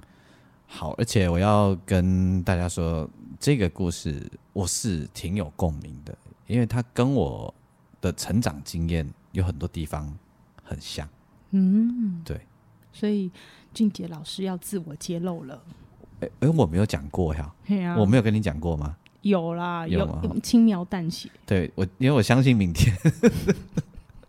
[0.66, 3.10] 好，而且我要跟大家说。
[3.40, 7.54] 这个故事我是挺有共鸣的，因为它跟我
[8.02, 10.14] 的成长经验有很多地方
[10.62, 11.08] 很像。
[11.52, 12.42] 嗯，对，
[12.92, 13.32] 所以
[13.74, 15.64] 俊杰老师要自我揭露了。
[16.20, 17.54] 哎哎，我没有讲过呀，
[17.88, 18.98] 啊、我没有跟你讲过吗？
[19.22, 21.30] 有啦，有，有轻描淡写。
[21.46, 22.94] 对我，因为我相信明天。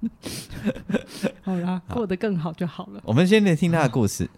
[1.43, 3.03] 好啦， 过得更好就好了。
[3.05, 4.31] 我们先来听他的故事。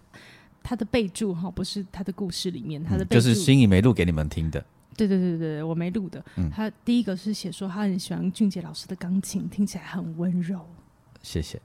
[0.63, 4.63] 他的备注哈，不是他的故事里面，他的备注、嗯、就是心怡没录给你们听的。
[4.95, 6.23] 对对对对，我没录的。
[6.37, 10.65] 嗯、他第一个是写说他很喜欢俊杰老师的钢琴，听起来很温柔。
[11.21, 11.59] 谢谢。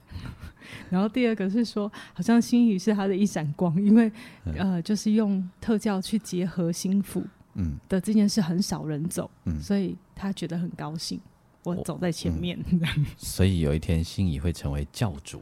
[0.89, 4.11] 然后第二个是说，好像心怡是他的一闪光，因为、
[4.45, 11.19] 嗯、呃，就是用特教去结合心腹，嗯的这件事很少人走，嗯，所以他觉得很高兴，
[11.63, 12.57] 我走在前面。
[12.71, 12.81] 嗯、
[13.17, 15.41] 所以有一天心怡会成为教主。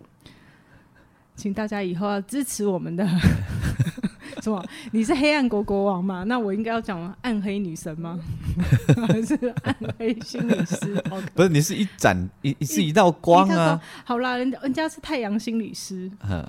[1.38, 3.08] 请大家以后要支持我们的
[4.41, 4.63] 什么？
[4.91, 6.23] 你是黑暗国国王嘛？
[6.23, 8.19] 那我应该要讲暗黑女神吗？
[9.08, 11.02] 还是暗黑心理师？
[11.36, 13.80] 不是，你是一盏一是一道光啊！
[14.04, 16.10] 好啦，人家人家是太阳心理师。
[16.28, 16.43] 嗯，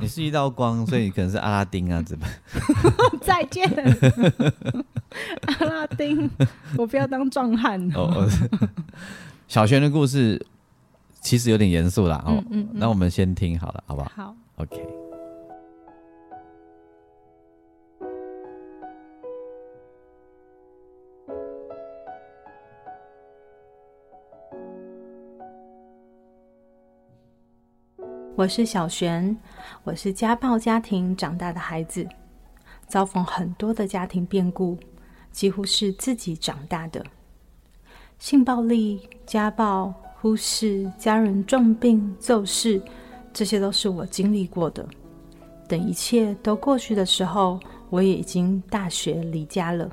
[0.00, 2.26] 你是一道光，所以你可能是阿拉丁啊，怎么？
[3.22, 3.66] 再见，
[5.46, 6.28] 阿拉丁，
[6.76, 7.80] 我不要当壮汉。
[7.94, 8.28] 哦，
[9.48, 10.44] 小璇的故事。
[11.24, 14.10] 其实有点严肃啦，哦，嗯嗯嗯，那我们先听好了，好不好？
[14.14, 14.86] 好，OK。
[28.36, 29.34] 我是小璇，
[29.82, 32.06] 我是家暴家庭长大的孩子，
[32.86, 34.76] 遭逢很多的家庭变故，
[35.32, 37.02] 几乎是自己长大的，
[38.18, 40.03] 性暴力、家暴。
[40.24, 42.80] 忽视家人重病骤逝，
[43.30, 44.82] 这些都是我经历过的。
[45.68, 47.60] 等一切都过去的时候，
[47.90, 49.86] 我也已经大学离家了。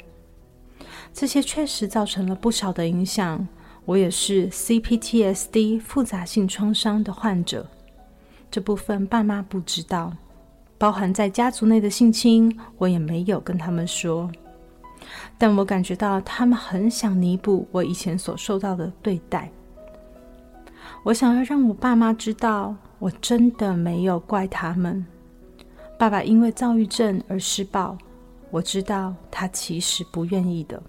[1.11, 3.45] 这些确实造成了不少的影响。
[3.83, 7.67] 我也是 CPTSD 复杂性创伤的患者，
[8.49, 10.13] 这部分爸妈不知道，
[10.77, 14.31] 包含在家族内的性侵，我也没有跟他们说。
[15.37, 19.51] 但我感觉到他们很想弥补我以前所受到的对待。
[21.03, 25.05] 我想要让我爸妈知道，我真的没有怪他们。
[25.97, 27.97] 爸爸因为躁郁症而施暴，
[28.49, 30.81] 我知道他其实不愿意的。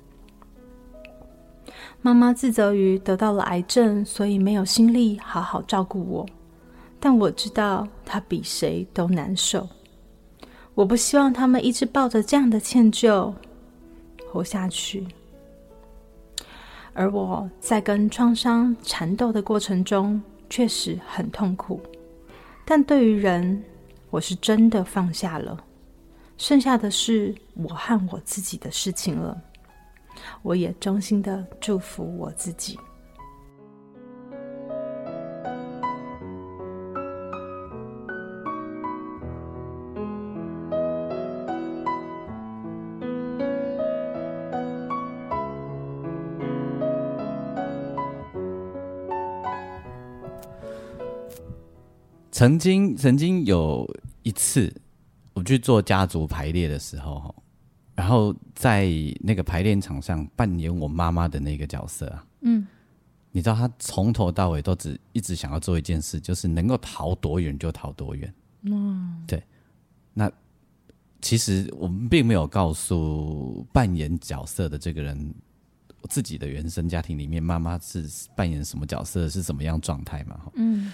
[2.01, 6.27] 妈妈自责于得到了癌症，所以没有心力好好照顾我。
[6.99, 9.69] 但我知道他比谁都难受。
[10.75, 13.33] 我不希望他们一直抱着这样的歉疚
[14.31, 15.07] 活下去。
[16.95, 21.81] 而我在跟创伤缠斗的过程中，确实很痛苦。
[22.65, 23.63] 但对于人，
[24.11, 25.65] 我是真的放下了，
[26.37, 29.41] 剩下的是我和我自己的事情了。
[30.43, 32.79] 我也衷心的祝福我自己。
[52.43, 53.89] 曾经，曾经有
[54.25, 54.75] 一次，
[55.33, 57.33] 我去做家族排列的时候，
[57.95, 58.91] 然后在
[59.21, 62.67] 那个排练场上扮演我妈妈的那个角色啊，嗯，
[63.31, 68.35] 你知道，她从头到尾都只一直想要做一件事，就是能够逃多远就逃多远。
[68.63, 69.41] 嗯，对。
[70.13, 70.29] 那
[71.21, 75.33] 其实我们并没有告诉扮演角色的这个人，
[76.11, 80.41] 自己的原生家庭里面妈妈是扮演什么角色，是什么样状态嘛？
[80.55, 80.93] 嗯。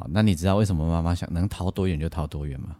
[0.00, 2.74] 好，那你知道为什么妈妈想能逃多远就逃多远吗？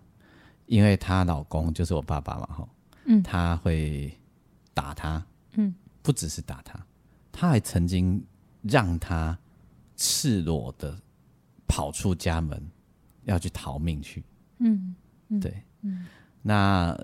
[0.65, 2.69] 因为她老公就是我爸爸嘛，哈，
[3.05, 4.11] 嗯，他会
[4.73, 6.83] 打她，嗯，不只是打她，
[7.31, 8.25] 他还曾经
[8.63, 9.39] 让她
[9.97, 10.99] 赤裸的
[11.69, 12.59] 跑出家门，
[13.25, 14.25] 要去逃命去，
[14.57, 14.95] 嗯，
[15.29, 16.07] 嗯对，嗯，
[16.41, 16.99] 那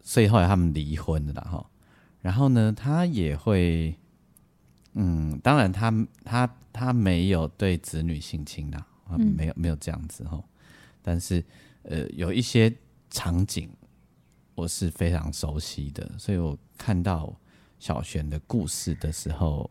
[0.00, 1.66] 所以后来他们离婚了，哈，
[2.22, 3.94] 然后呢，他也会，
[4.94, 5.92] 嗯，当然他
[6.24, 8.82] 他他没有对子女性侵的。
[9.18, 10.42] 嗯、没有没有这样子哈，
[11.02, 11.44] 但是
[11.82, 12.72] 呃有一些
[13.10, 13.70] 场景
[14.54, 17.34] 我是非常熟悉的，所以我看到
[17.78, 19.68] 小璇的故事的时候，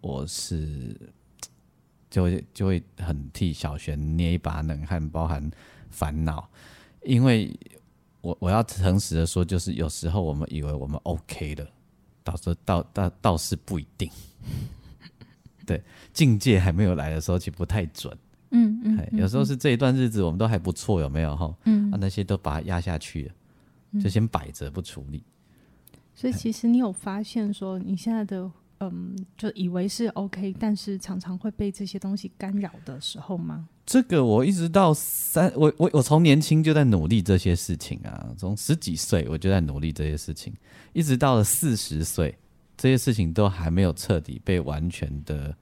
[0.00, 0.94] 我是
[2.10, 5.50] 就会就会很替小璇捏一把冷汗，包含
[5.88, 6.50] 烦恼，
[7.02, 7.50] 因为
[8.20, 11.66] 我我要诚实的说，就是有时候我们以为我们 OK 了，
[12.22, 14.10] 到时候倒倒倒是不一定，
[15.64, 18.14] 对，境界还没有来的时候，其实不太准。
[18.50, 21.54] 嗯嗯，有时候是这一段日子我们都还不错，有没有哈？
[21.64, 23.32] 嗯，啊，那些都把它压下去了，
[23.92, 25.22] 嗯、就先摆着不处理。
[26.14, 33.68] 所以其实你有发现说，你现在的嗯，就以为是 OK，但是常常会被这些东西干扰的时候吗？
[33.86, 40.52] 这个我一直到三，我我我从年轻就在努力这些事情啊，从十几岁我就在努力这些事情，
[40.92, 42.36] 一直到了四十岁，
[42.76, 45.54] 这些事情都还没有彻底被完全的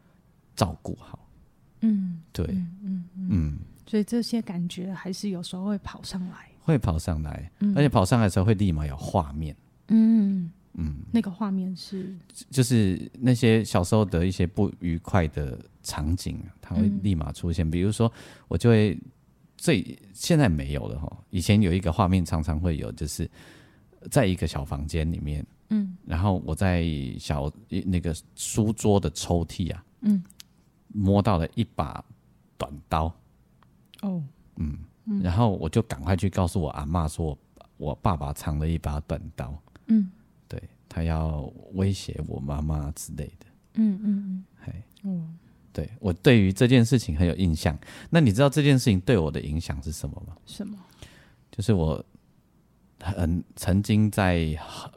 [0.54, 1.18] 照顾好。
[1.80, 9.56] 嗯，对，嗯嗯嗯，所以这些感觉还是有时候会跑上来，会跑上来，嗯、而且跑上来的时候会立马有画面，
[9.88, 12.16] 嗯嗯，那个画面是，
[12.50, 17.66] 就是那些小时候的一些不愉快的场景，它会立马出现。
[17.66, 18.12] 嗯、比如说，
[18.46, 18.96] 我就会
[19.56, 23.28] 最现在没有了哈，以前有一个画面常常会有，就是
[24.10, 26.84] 在一个小房间里面，嗯，然后我在
[27.18, 27.52] 小
[27.86, 30.22] 那个书桌的抽屉啊，嗯。
[30.88, 32.04] 摸到了一把
[32.56, 33.04] 短刀，
[34.02, 34.22] 哦，
[34.56, 37.36] 嗯，嗯，然后我就赶快去告诉我阿嬷说，
[37.76, 40.10] 我爸爸藏了一把短刀，嗯，
[40.48, 41.42] 对，他要
[41.74, 45.38] 威胁我妈妈之类的，嗯嗯嗯，嘿，嗯，
[45.72, 47.78] 对，我对于这件事情很有印象。
[48.10, 50.36] 那你知道这件事情对我的影响是什么吗？
[50.46, 50.76] 什么？
[51.52, 52.04] 就是我
[53.00, 54.56] 很曾经在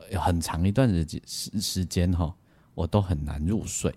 [0.10, 2.34] 很很长一段时间时时间哈，
[2.74, 3.94] 我都很难入睡。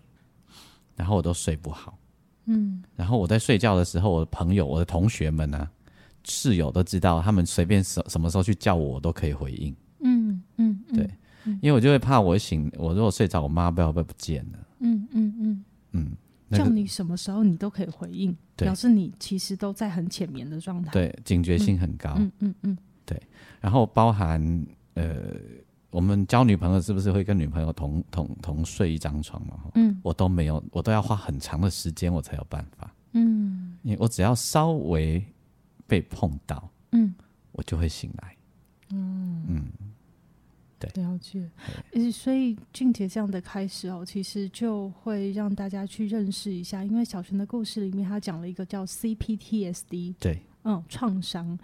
[0.96, 1.98] 然后我都睡不好，
[2.46, 5.70] 嗯，然后我在睡觉的时候，我的朋友、我的同学们呢、啊，
[6.24, 11.10] 室友都知道，他们随便什什么时候去叫我，我都可以回应，嗯嗯，嗯对，
[11.44, 15.64] 嗯、因为我就会怕我醒，我如果睡着，我妈不知道会不见了，嗯嗯嗯。
[15.92, 16.12] 嗯，
[16.50, 18.66] 叫你什么时候你都可以回应，对。
[18.66, 22.78] 表示你其实都在很浅眠的状态，对，警觉性很高，嗯嗯嗯，嗯嗯。
[23.04, 23.20] 对，
[23.60, 25.16] 然后包含呃。
[25.94, 29.60] 我们交女朋友是不是会跟女朋友同同同睡一张床嘛？
[29.76, 32.92] 嗯，我都没有，我都要花很长的时间我才有办法。
[33.12, 35.24] 嗯，因为我只要稍微
[35.86, 37.14] 被碰到，嗯，
[37.52, 38.36] 我就会醒来。
[38.90, 39.66] 嗯嗯，
[40.80, 41.48] 对，了解。
[41.92, 51.56] 对所以俊杰这样的开始哦，其实就会让大家去认识一下，因为小泉的故事里面，他讲了一个叫 CPTSD，对，嗯，创伤。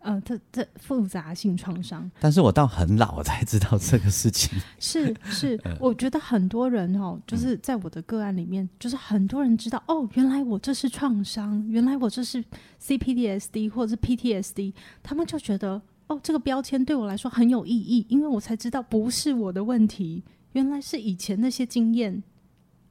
[0.00, 4.56] 嗯，这这复杂性创伤，但是我到很老才知道这个事情。
[4.78, 12.44] 是是，我觉得很多人哦，就是在我的个案里面，嗯、就是很多人知道哦，原来我这是创伤，原来我这是
[12.80, 14.72] CPTSD 或者是 PTSD，
[15.02, 20.22] 他们就觉得哦，这个标签对我来说很有意义，因为我才知道不是我的问题，
[20.52, 22.22] 原来是以前那些经验，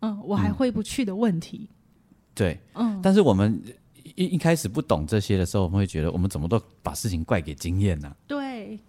[0.02, 1.70] 嗯，我还回不去的问题。
[1.70, 1.76] 嗯、
[2.36, 3.62] 对，嗯，但是我们。
[4.16, 8.16] 一一开始不懂这些的时候，我们会觉得我们怎么都把事情怪给经验呢？
[8.26, 8.80] 对，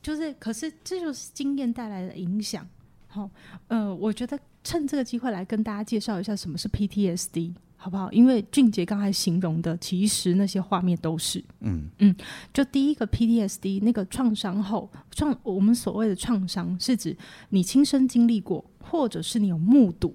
[0.00, 2.66] 就是，可是这就是经验带来的影响。
[3.08, 3.28] 好，
[3.66, 8.12] 呃，我觉得趁这个机会来跟大家介绍一下什么是 PTSD，好不好？
[8.12, 12.14] 因为俊杰刚才形容的，其实那些画面都是，嗯嗯，
[12.52, 17.16] 就第一个 PTSD 那个创伤后创，我们所谓的创伤是指
[17.48, 20.14] 你亲身经历过，或者是你有目睹，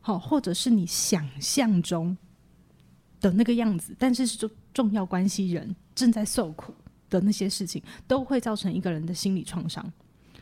[0.00, 2.16] 好，或者是你想象中。
[3.20, 6.74] 的那个样子，但是是重重要关系人正在受苦
[7.10, 9.92] 的那些事情，都会造成一个人的心理创伤。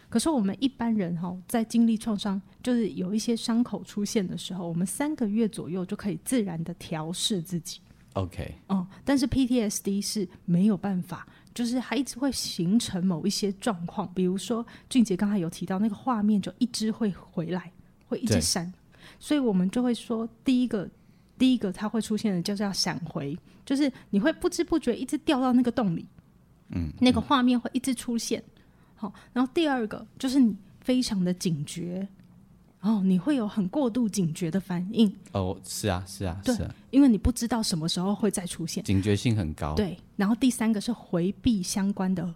[0.09, 7.81] 可是我们一般人哈，在经历创伤，就是有一些伤口出现的时候，我们三个月左右就可以自然的调试自己。
[8.13, 17.73] OK，嗯，但是 PTSD 是没有办法，就是还一直会形成某一些状况，比如说俊杰刚才有提到那个画面，就一直会回来，
[18.07, 18.73] 会一直闪，
[19.19, 20.89] 所以我们就会说第一个。
[21.39, 26.07] 第一个它会出现的就是要闪回，就是你会不知不觉一直掉到那个洞里，
[26.71, 28.43] 嗯，那个画面会一直出现。
[28.95, 32.07] 好，然后第二个就是你非常的警觉，
[32.81, 35.15] 哦，你会有很过度警觉的反应。
[35.33, 39.75] 哦，是啊，是啊，对是啊，因为你不知道什么时候会再出现，警觉性很高。
[39.75, 42.35] 对，然后第三个是回避相关的，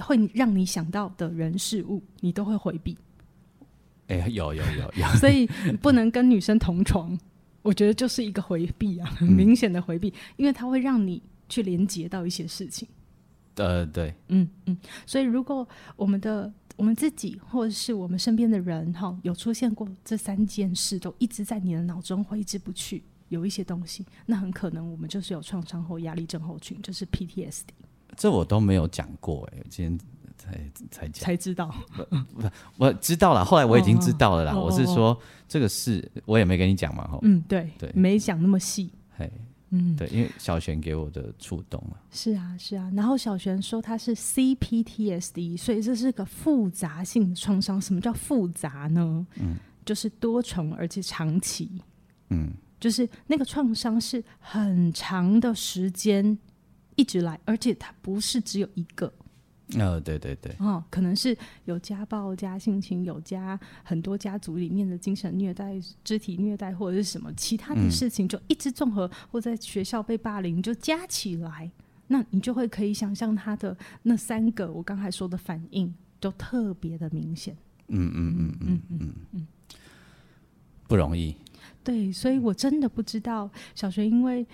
[0.00, 2.96] 会让你想到的人事物，你都会回避。
[4.08, 5.46] 哎、欸，有有有有，所以
[5.80, 7.16] 不能跟女生同床，
[7.62, 12.88] 我觉得就是一个回避啊，很明显的回避，嗯、因为它会让你去连接到一些事情。
[13.54, 27.64] 呃，对，嗯嗯，所以如果我们的我们自己或者是我们身边的人哈，有出现过这三件事，都一直在你的脑中挥之不去，有一些东西，那很可能我们就是有创伤后压力症候群，就是 PTSD。
[28.16, 29.98] 这我都没有讲过哎，今天
[30.42, 32.04] 才才才知道，不
[32.40, 34.52] 不，我知道了，后来我已经知道了啦。
[34.52, 35.16] 哦哦哦，我是说
[35.46, 37.18] 这个事，我也没跟你讲嘛，哈。
[37.22, 38.92] 嗯，对对，没讲那么细。
[39.16, 39.30] 嘿。
[39.74, 41.96] 嗯，对，因为小璇给我的触动了。
[42.10, 42.92] 是啊，是啊。
[42.94, 47.80] 然后小璇说他是 CPTSD，所以这是个复杂性的创伤。
[47.80, 49.26] 什么叫复杂呢？
[49.36, 51.80] 嗯，就是多重而且长期。
[52.28, 56.36] 嗯，就是那个创伤是很长的时间
[56.96, 59.10] 一直来，而且它不是只有一个。
[59.78, 61.34] 哦，对对对，哦，可能是
[61.64, 71.70] 有家暴加性侵，有加很多家族里面的精神虐待、肢体虐待或者是什么其他的事情，就一直综合，或在学校被霸凌，就加起来，
[72.08, 77.56] 那你就会可以想象他的那三个我刚才说的反应，都特别的明显。
[77.88, 79.46] 嗯嗯嗯嗯嗯嗯，
[80.86, 81.34] 不容易。
[81.82, 84.46] 对，所以我真的不知道小学，因为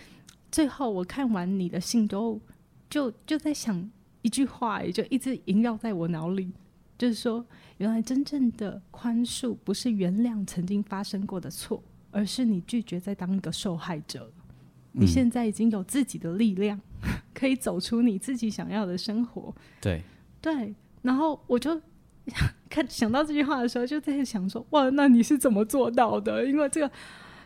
[0.53, 2.41] 最后我看完你的信之后
[2.89, 3.91] 就就在想。
[4.23, 6.53] 一句话也就一直萦绕在我脑里，
[6.97, 7.45] 就是说，
[7.77, 14.31] 原来真正的宽恕不是原谅曾经发生过的错，而是你拒绝再当一个受害者。
[14.95, 16.81] 嗯、你现在已经有自己的力量，
[17.33, 19.55] 可以走出你自己想要的生活。
[19.81, 20.03] 对
[20.41, 21.81] 对，然后我就
[22.69, 26.45] 看想到这句话的时候，就在想说，哇，那你是怎么做到的？
[26.45, 26.91] 因为这个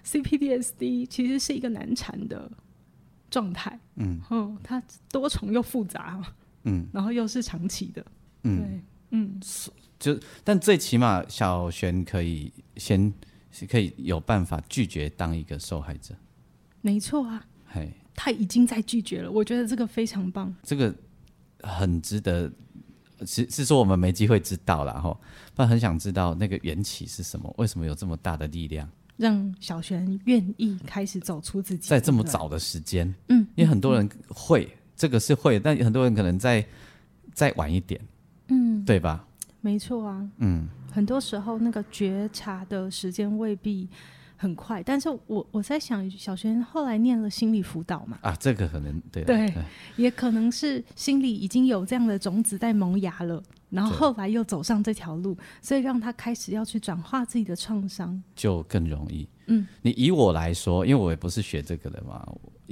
[0.05, 2.51] CPDSD 其实是一个难缠的
[3.31, 3.79] 状态。
[3.97, 6.23] 嗯嗯，它多重又复杂。
[6.65, 8.05] 嗯，然后又是长期的，
[8.45, 9.41] 嗯，对，嗯，
[9.99, 13.13] 就但最起码小璇可以先
[13.69, 16.15] 可以有办法拒绝当一个受害者，
[16.81, 20.95] 没错啊，嘿，他已经在拒绝了，我觉得这个非常棒，这个
[21.61, 22.51] 很值得，
[23.27, 25.19] 是是说我们没机会知道了哈，
[25.55, 34.77] 但很想知道那个缘起是什么，为什么有这么大的力量，让小璇愿意开始走出自己，在这么早的时间，嗯，因为很多人会。
[34.93, 36.64] 嗯这个是会，但很多人可能再
[37.32, 38.01] 再晚一点，
[38.49, 39.24] 嗯，对吧？
[39.61, 43.88] 没错啊，嗯，很多时候那个觉察的时间未必
[44.36, 49.64] 很快，但是我我在想，小轩后来念了心理辅导嘛，啊，这个可能对对，对，
[49.97, 59.26] 也可能是心里已经有这样的种子在萌芽了，然后后来又走上这条路，所以让他开始要去转化自己的创伤，就更容易。
[59.47, 62.24] 嗯，你以我来说，因为我也不是学这个的嘛。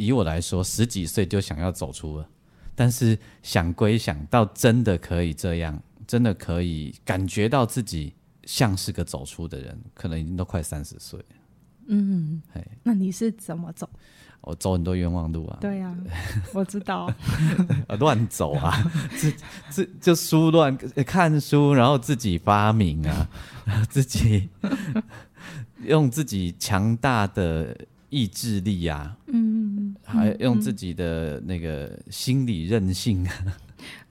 [0.06, 2.26] 以我来说，十几岁就想要走出了，
[2.74, 11.22] 但是想归想到真的可以这样，真的可以感觉到自己像是个走出的人，可能已经都快三十岁。
[11.88, 13.88] 嗯，嘿，那你是怎么走？
[14.40, 15.58] 我走很多冤枉路啊。
[15.60, 15.98] 对呀、啊，
[16.54, 17.12] 我知道。
[18.00, 18.72] 乱走啊，
[19.18, 19.34] 自
[19.68, 20.74] 自就书乱
[21.04, 23.28] 看书，然后自己发明啊，
[23.90, 24.48] 自己
[25.84, 27.76] 用自己强大的。
[28.10, 33.26] 意志力呀、啊，嗯，还用自己的那个心理韧性。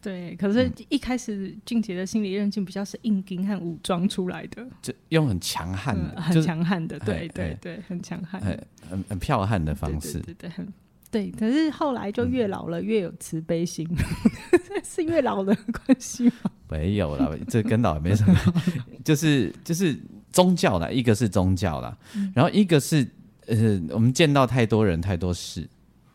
[0.01, 10.73] 对，可是，一开始俊杰的心理韧性比较是硬钉和武装出来的，就用很强悍的，嗯、很强悍的，对对对，很强悍，很很很剽悍的方式，对对，对，很
[11.11, 11.29] 对。
[11.31, 15.53] 可是后来就越老了越有慈悲心，嗯、 是因为老的
[15.85, 16.51] 关系吗？
[16.69, 18.35] 没有啦，这跟老也没什么，
[19.03, 19.99] 就是就是
[20.31, 23.05] 宗教啦，一个是宗教啦，嗯、然后一个是。
[23.49, 25.67] 呃，我们见到太多人，太多事，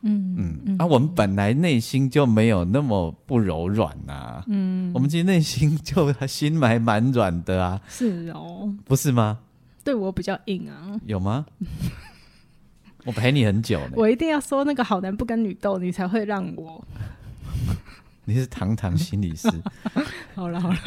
[0.02, 0.76] 嗯嗯，嗯。
[0.78, 9.38] 啊，我们本来内心就没有那么不柔软呐、啊，嗯，我们其实内心就心还蛮软的啊，是哦，不是吗？
[9.82, 11.44] 对我比较硬啊，有吗？
[13.04, 16.82] 我陪你很久呢，我一定要说那个好男不跟女斗，你才会让我，
[18.24, 19.48] 你是堂堂心理师，
[20.34, 20.78] 好了好了。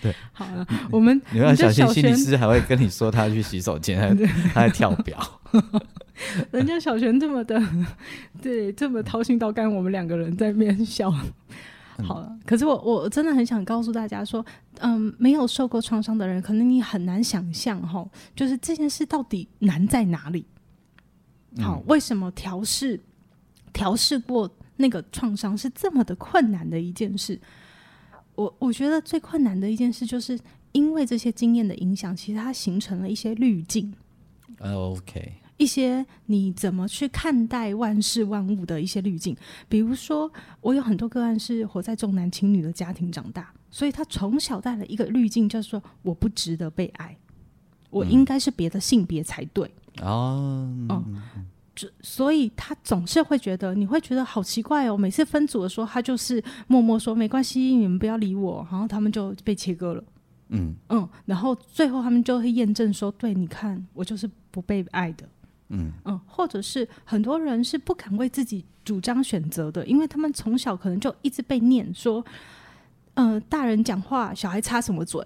[0.00, 5.18] 对，好了，我们你要小心，心理师还会跟你说他去洗手间， 他他在跳表。
[6.50, 7.60] 人家小璇这么的，
[8.42, 11.12] 对，这么掏心掏肝，我们两个人在面笑。
[12.06, 14.44] 好了，可是我我真的很想告诉大家说，
[14.78, 20.46] 嗯，没有受过创伤的人，可能你很难想象哈，就是这件事到底难在哪里？
[21.60, 23.00] 好，为什么调试
[23.72, 27.40] 调试过那个创伤是这么的困难的一件事？
[28.38, 30.38] 我我觉得最困难的一件事，就是
[30.70, 33.92] 因为这些经验的影响，其实它形成了一些滤镜。
[34.60, 35.32] OK。
[35.56, 39.36] 一些你怎么去看待万事万物的一些滤镜，
[39.68, 40.30] 比如说，
[40.60, 47.16] 我有很多个案是活在重男轻女的家庭长大，所以他从小带了一个滤镜，就是说我不值得被爱，
[47.90, 49.68] 我应该是别的性别才对。
[50.00, 51.22] 哦，嗯，
[52.00, 54.96] 所以他总是会觉得，你会觉得好奇怪哦。
[54.96, 60.04] 每次分组的时候，他就是默默说没关系，你们不要理我，然后他们就被切割了。
[60.50, 65.28] 嗯嗯，然后最后他们就会验证说，对，你看，我就是不被爱的。
[65.70, 72.24] 嗯嗯，或者是很多人是不敢为自己主张选择的，因为他们从小可能就一直被念说，
[73.14, 75.22] 嗯、呃，大人讲话，小孩插什么嘴，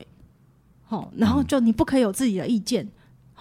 [0.82, 2.90] 好、哦，然后就你不可以有自己的意见，好、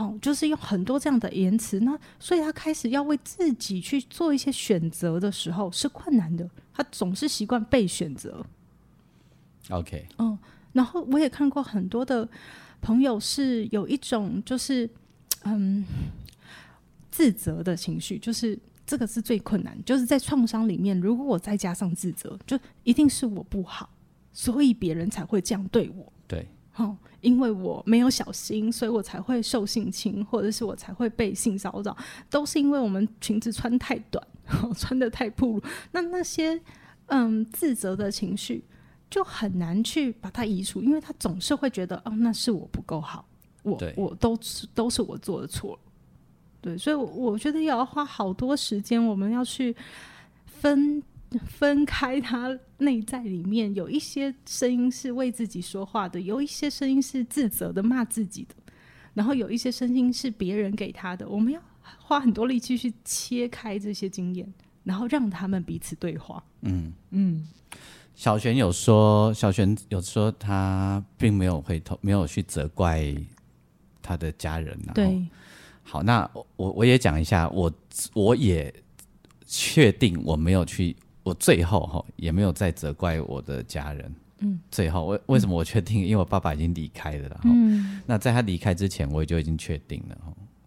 [0.01, 8.45] 哦，就是用很多这样的言辞，那所以他开始要为自己去做一些选择的时候是困难的，他总是习惯被选择。
[9.69, 10.37] OK，嗯，
[10.73, 12.27] 然后我也看过很多的
[12.81, 14.89] 朋友是有一种就是，
[15.43, 15.85] 嗯。
[17.13, 23.89] 自责的情绪，就是这个是最困难，就是在创伤里面，如果我再加上自责，就一定是我不好，
[24.31, 26.13] 所以别人才会这样对我。
[26.25, 31.95] 对，哦， 因为我没有小心，所以我才会受性侵，或者是我才会被性骚扰，
[32.29, 34.25] 都是因为我们裙子穿太短，
[34.63, 35.63] 哦、 穿的太暴露。
[35.91, 36.59] 那那些
[37.07, 38.63] 嗯自责的情绪
[39.09, 43.25] 就很难去把它移除，因为他总是会觉得，哦，那是我不够好，
[43.63, 45.77] 我我都是都是我做的错。
[46.61, 49.75] 对，所以我觉得要花好多时间，我们要去
[50.45, 51.01] 分
[51.47, 58.55] 分开他内在里面有一些声音是为自己说话的，有一些声音是自责的、骂自己的，
[59.13, 61.27] 然后有一些声音是别人给他的。
[61.27, 61.61] 我们要
[61.99, 64.53] 花很多力气去切开这些经验，
[64.83, 66.43] 然后让他们彼此对话。
[66.61, 67.47] 嗯嗯，
[68.13, 73.15] 小璇有说，小璇有说他并没有回头，没有去责怪
[74.01, 74.93] 他的家人啊。
[74.93, 75.25] 对。
[75.83, 77.71] 好，那我我也讲一下，我
[78.13, 78.73] 我也
[79.45, 84.15] 确定我没有去，我最后哈也没有再责怪我的家人。
[84.43, 85.99] 嗯，最后为为什么我确定？
[86.03, 90.17] 因为我爸爸已经离开了，然后，嗯，那在他离开之前，我也就已经确定了。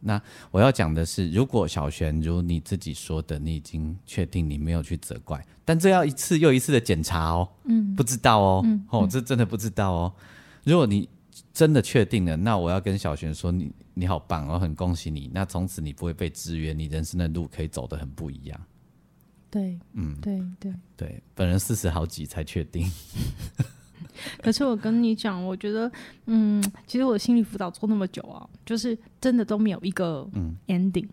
[0.07, 7.49] 那我要讲的是，如果小璇如你自己说的，你已经确定你没有去责怪，但这要一次又一次的检查哦。
[7.65, 8.63] 嗯，不知道哦。
[8.65, 10.13] 嗯，哦，这真的不知道哦。
[10.63, 11.09] 如果你
[11.53, 15.31] 真的确定了，那我要跟小璇说你，你你好棒，我很恭喜你。
[15.33, 18.61] 那从此你不会被制约，你人生的路可以走得很不一样。
[19.55, 22.85] 对，嗯，对对对，本人四十好几才确定。
[24.43, 25.91] 可是我跟你讲，我觉得，
[26.27, 30.29] 嗯，其实我心理辅导做那么久啊，就是真的都没有一个
[30.67, 31.11] ending，、嗯、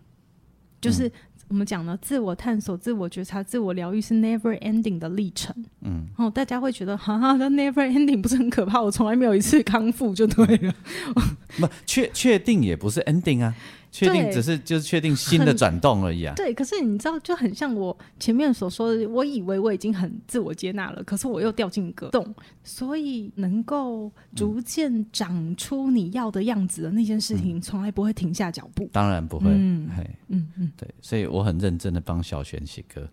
[0.80, 1.06] 就是。
[1.06, 1.12] 嗯
[1.48, 5.54] 我们讲呢，自我探索、自我觉察、自我疗愈是 never ending 的历程。
[5.82, 8.80] 嗯，哦，大家会觉得，哈哈，那 never ending 不是很可怕？
[8.80, 10.74] 我从来没有一次康复就对了。
[11.60, 13.54] 不，确确定也不是 ending 啊。
[13.92, 16.34] 确定只是就是确定新的转动而已啊。
[16.34, 22.34] 对，可是你知道，就很像我前面所说的，我以为我已经很自我接纳了，可是我又掉进个洞，
[22.64, 28.88] 所以能够逐渐长出你要的样子的那件事情，从来不会停下脚步。
[28.90, 29.90] 当然不会，嗯
[30.28, 33.06] 嗯嗯，对，所以我很认真的帮小璇写歌。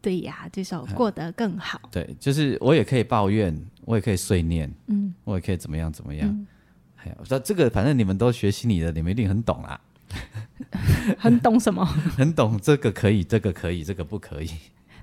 [0.00, 1.80] 对呀，这首过得更好。
[1.90, 3.52] 对，就是我也可以抱怨，
[3.84, 6.46] 我也可以碎念，嗯，我也可以怎么样怎么样。
[6.98, 9.80] 哎呀，我说这个反正你们都学心理的，你们一定很懂啊。
[11.18, 11.84] 很懂什么？
[11.84, 14.48] 很懂这个可以，这个可以，这个不可以。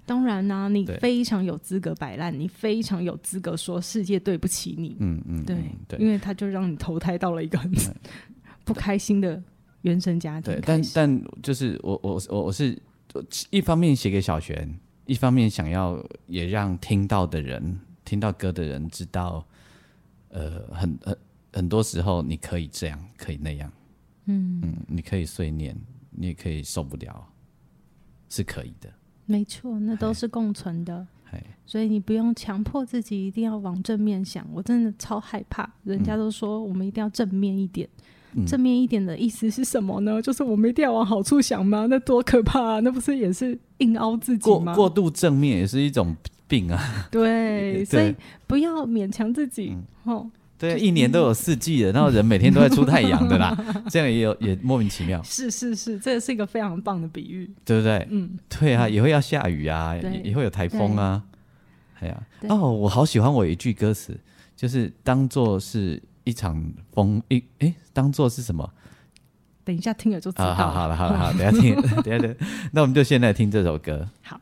[0.06, 4.95] 当然啦、啊，你非常有资格摆烂，你非常有资格说世界对不起你。
[4.99, 7.72] 嗯嗯，对嗯对，因为他就让你投胎到了一个很
[8.64, 9.41] 不开心的
[9.82, 10.53] 原生家庭。
[10.53, 12.78] 对，但但就是我我我我是
[13.49, 14.78] 一方面写给小璇，
[15.08, 19.43] 一方面想要也让听到的人听到歌的人知道，
[20.30, 21.18] 呃，很很
[21.51, 23.72] 很多时候你可以这样，可以那样。
[24.26, 25.76] 嗯嗯，你可以碎念，
[26.11, 27.28] 你也可以受不了，
[28.30, 28.89] 是可以的。
[29.26, 31.07] 没错，那都是共存的。
[31.65, 34.47] 所以你不用强迫自己一定要往正面想。
[34.53, 37.89] 我真的超害怕，人家都说我们一定要正面一点。
[38.38, 40.21] 嗯、正面一点的意思是什么呢？
[40.21, 41.88] 就是我们一定要往好处想吗？
[41.89, 42.80] 那多可怕啊！
[42.82, 44.76] 那不是也是硬凹自己吗？
[44.76, 46.15] 过过度正面也是一种
[46.47, 47.07] 病啊。
[47.11, 48.15] 对， 对所以
[48.47, 49.76] 不要勉强自己。
[50.58, 53.56] 对，一年都有四季的，然后人每天都在出太阳的啦，
[53.89, 55.22] 这样也有也莫名其妙。
[55.22, 58.08] 是是是，这是一个非常棒的比喻，对不对？
[58.10, 61.22] 嗯，对啊，也会要下雨啊，也也会有台风啊，
[61.99, 64.18] 哎呀，哦，我好喜欢我一句歌词，
[64.56, 68.72] 就是当做是一场风，一哎，当做是什么？
[69.66, 70.53] 等一下听了就知道。
[70.56, 72.36] 好，好了，好了，好，等下听， 等下等，
[72.72, 74.08] 那我们就现在听这首歌。
[74.24, 74.39] 好。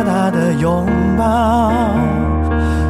[0.00, 0.86] 大大的拥
[1.18, 1.70] 抱，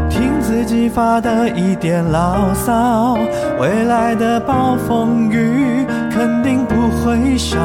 [0.09, 3.19] 听自己发的一点牢骚，
[3.59, 7.59] 未来的暴风雨肯定不会少，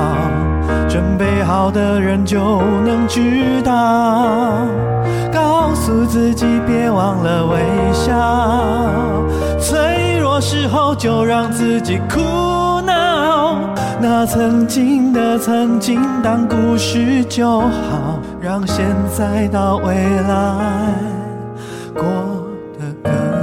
[0.90, 4.66] 准备好的人就能知道。
[5.32, 7.60] 告诉自己别忘了微
[7.94, 8.16] 笑，
[9.60, 13.60] 脆弱时候就让自己哭闹。
[14.08, 18.86] 那曾经的曾经当故事就好，让现
[19.18, 20.94] 在到未来
[21.92, 22.04] 过。
[22.78, 23.35] 得更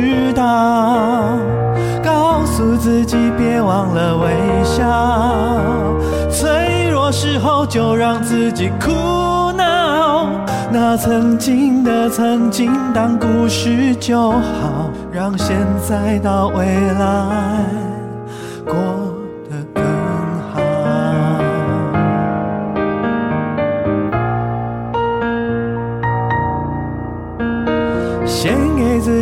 [0.00, 1.38] 知道。
[2.04, 4.30] 告诉自己别忘了微
[4.64, 4.84] 笑，
[6.30, 10.28] 脆弱时候就让自己哭闹。
[10.70, 17.64] 那曾经的曾经当故事就好，让现在到未来
[18.64, 19.05] 过。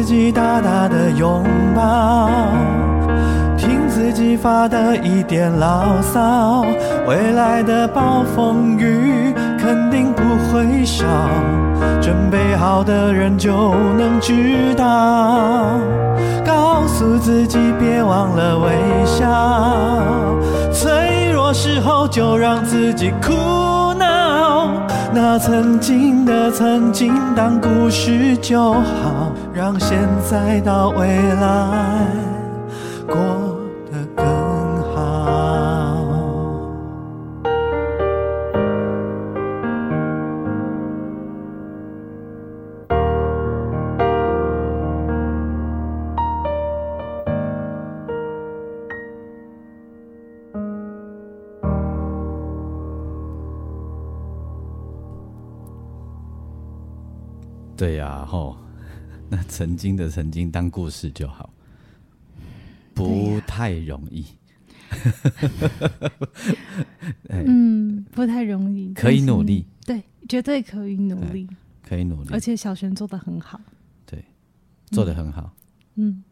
[0.04, 1.42] 自己大大的拥
[1.74, 2.28] 抱，
[3.56, 6.62] 听自己发的一点牢骚，
[7.08, 11.06] 未来的暴风雨肯定不会少，
[12.02, 15.80] 准备好的人就能知道。
[16.44, 18.72] 告诉自己别忘了微
[19.06, 19.26] 笑，
[20.70, 23.73] 脆弱时候就让自己哭。
[25.26, 29.32] 那曾经的曾经当故事就好。
[29.54, 32.23] 让现在到未来
[57.84, 58.56] 对呀，吼。
[59.28, 61.52] 那曾经的曾经当故事就好，
[62.94, 64.24] 不太容易。
[67.28, 69.66] 嗯，不太容易，可以努力。
[69.84, 71.46] 对，绝对可以努力，
[71.82, 72.30] 可以努力。
[72.32, 73.60] 而且小璇做的很好，
[74.06, 74.24] 对，
[74.86, 75.54] 做的很好。
[75.96, 76.24] 嗯，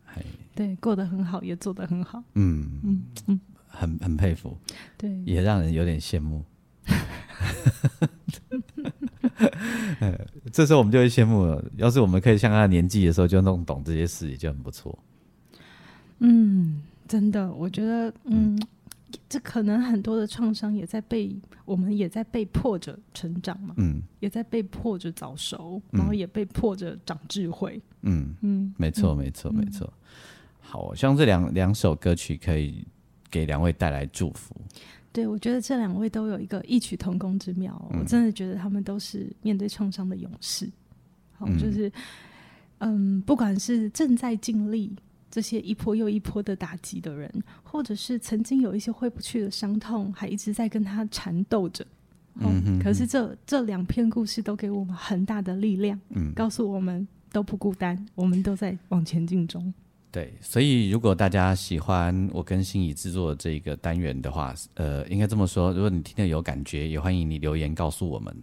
[0.55, 2.25] 对，过得很好，也做得很好。
[2.35, 4.57] 嗯嗯嗯，很很佩服。
[4.97, 6.43] 对，也让人有点羡慕。
[10.53, 11.65] 这时候我们就会羡慕了。
[11.77, 14.97] 要是我们可以像他年纪的时候就弄懂这些事，也就很不错。
[16.19, 18.63] 嗯，真的，我觉得，嗯，嗯
[19.29, 21.35] 这可能很多的创伤也在被
[21.65, 27.81] 我们也在被迫着成长嘛，嗯，也在被迫着早熟，然后也被迫着长智慧。
[28.03, 29.93] 嗯嗯，没错，没错，没错。
[30.61, 32.87] 好，希望这两两首歌曲可以
[33.31, 34.55] 给两位带来祝福。
[35.13, 37.81] 对，我觉得这两位都有一个异曲同工之妙。
[37.93, 40.67] 嗯、我真的觉得他们都是面对创伤的勇士。
[41.35, 41.93] 好，嗯、就是，
[42.79, 44.91] 嗯，不管是正在经历
[45.31, 47.31] 这些一波又一波的打击的人，
[47.63, 51.85] 或者是曾经有一些挥不去的伤痛，还一直在跟他缠斗着。
[52.37, 59.73] 嗯，嗯哼哼，可是这这两篇故事都给我们很大的力量，嗯，告诉我们都不孤单，我们都在往前进中。
[60.13, 68.37] 对，所以如果大家喜欢我跟心怡制作的这个单元的话，呃，应该这么说，如果你听得有感觉，也欢迎你留言告诉我们，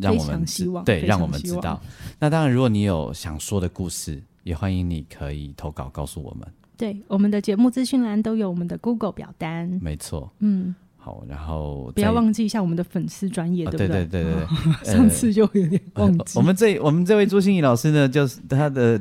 [0.00, 0.42] 让我们
[0.86, 1.78] 对，让我们知道。
[2.18, 6.48] 那当然，如果你有想说的故事，也欢迎你可以投稿告诉我们。
[6.78, 9.68] 对，我们的节目资讯栏都有我们的 Google 表单。
[9.82, 13.88] 没错，嗯，好，然后不要忘记一下我们的粉丝专业，对不对？
[13.88, 14.46] 对对对对，
[14.90, 16.32] 上次就有点忘记。
[16.40, 18.98] 我们这我们这位朱心怡老师呢，就是他的。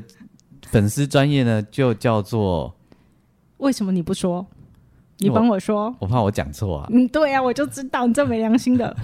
[0.71, 2.75] 粉丝专业呢，就叫做
[3.57, 4.45] 为什么你不说？
[5.19, 6.87] 你帮我说，我怕我讲错啊。
[6.91, 8.95] 嗯，对啊，我就知道你这没良心的。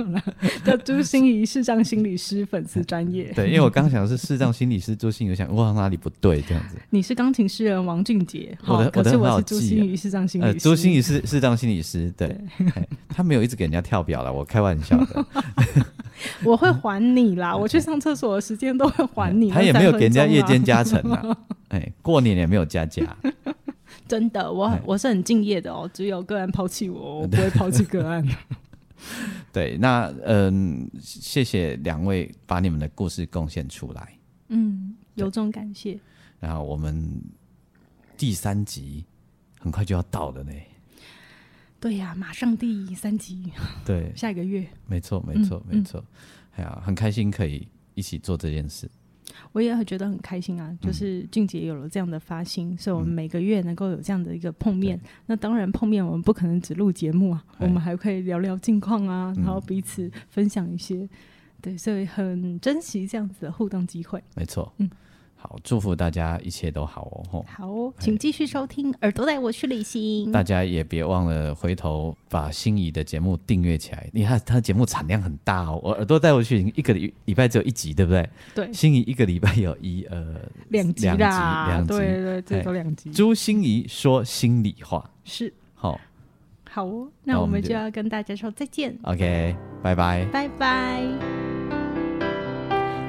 [0.62, 3.32] 叫朱心怡视障心理师粉丝专业。
[3.34, 6.76] 对，因为我刚想的是视障心理师朱心怡，我想哇哪里不对这样子。
[6.90, 10.58] 你是钢琴诗人王俊杰，我的我的我是朱心怡视障心理师。
[10.58, 12.38] 朱心怡是视障心理师，对，
[13.08, 15.26] 他没有一直给人家跳表了，我开玩笑的。
[16.44, 19.50] 我会还你啦，我去上厕所的时间都会还你。
[19.50, 21.36] 他也没有给人家夜间加成啊，
[21.68, 23.16] 哎，过年也没有加价。
[24.08, 25.88] 真的，我我是很敬业的哦。
[25.92, 28.26] 只有个案抛弃我，我不会抛弃个案。
[29.52, 34.18] 对，那嗯，谢谢两位把你们的故事贡献出来。
[34.48, 35.98] 嗯，由衷感谢。
[36.40, 37.22] 然后我们
[38.16, 39.04] 第三集
[39.58, 40.52] 很快就要到了呢。
[41.84, 43.52] 对呀、啊，马上第三集。
[43.84, 44.66] 对，下一个月。
[44.86, 46.02] 没错，没错，嗯、没错。
[46.56, 48.90] 哎呀，很开心可以一起做这件事。
[49.52, 54.96] 我也会觉得很开心啊，就是俊杰有了这样的发心，嗯、所以我们每个月能够有这样的一个碰面。
[54.96, 61.02] 嗯、那当然，碰面我们不可能只录节目啊，我们还可以聊聊近况啊，然后彼此分享一些。
[61.02, 61.08] 嗯、
[61.60, 64.24] 对，所以很珍惜这样子的互动机会。
[64.34, 64.88] 没错，嗯。
[65.44, 67.44] 好，祝福大家一切都好哦！
[67.46, 70.26] 好哦，请继续收听《耳朵带我去旅行》。
[70.32, 74.08] 大家也别忘了回头把心仪的节目订阅起来。
[74.14, 78.26] 你看他的节目产量很大哦，我耳朵带我去一个礼礼拜只有一集，对不对？
[78.54, 78.72] 对。
[78.72, 80.36] 心仪一个礼拜有一呃
[80.70, 83.12] 两集啦，两集，对对对，最多两集。
[83.12, 86.00] 朱心怡说心里话是好，
[86.70, 87.06] 好哦。
[87.22, 88.96] 那我们就要跟大家说再见。
[89.02, 91.43] OK，拜拜，拜拜。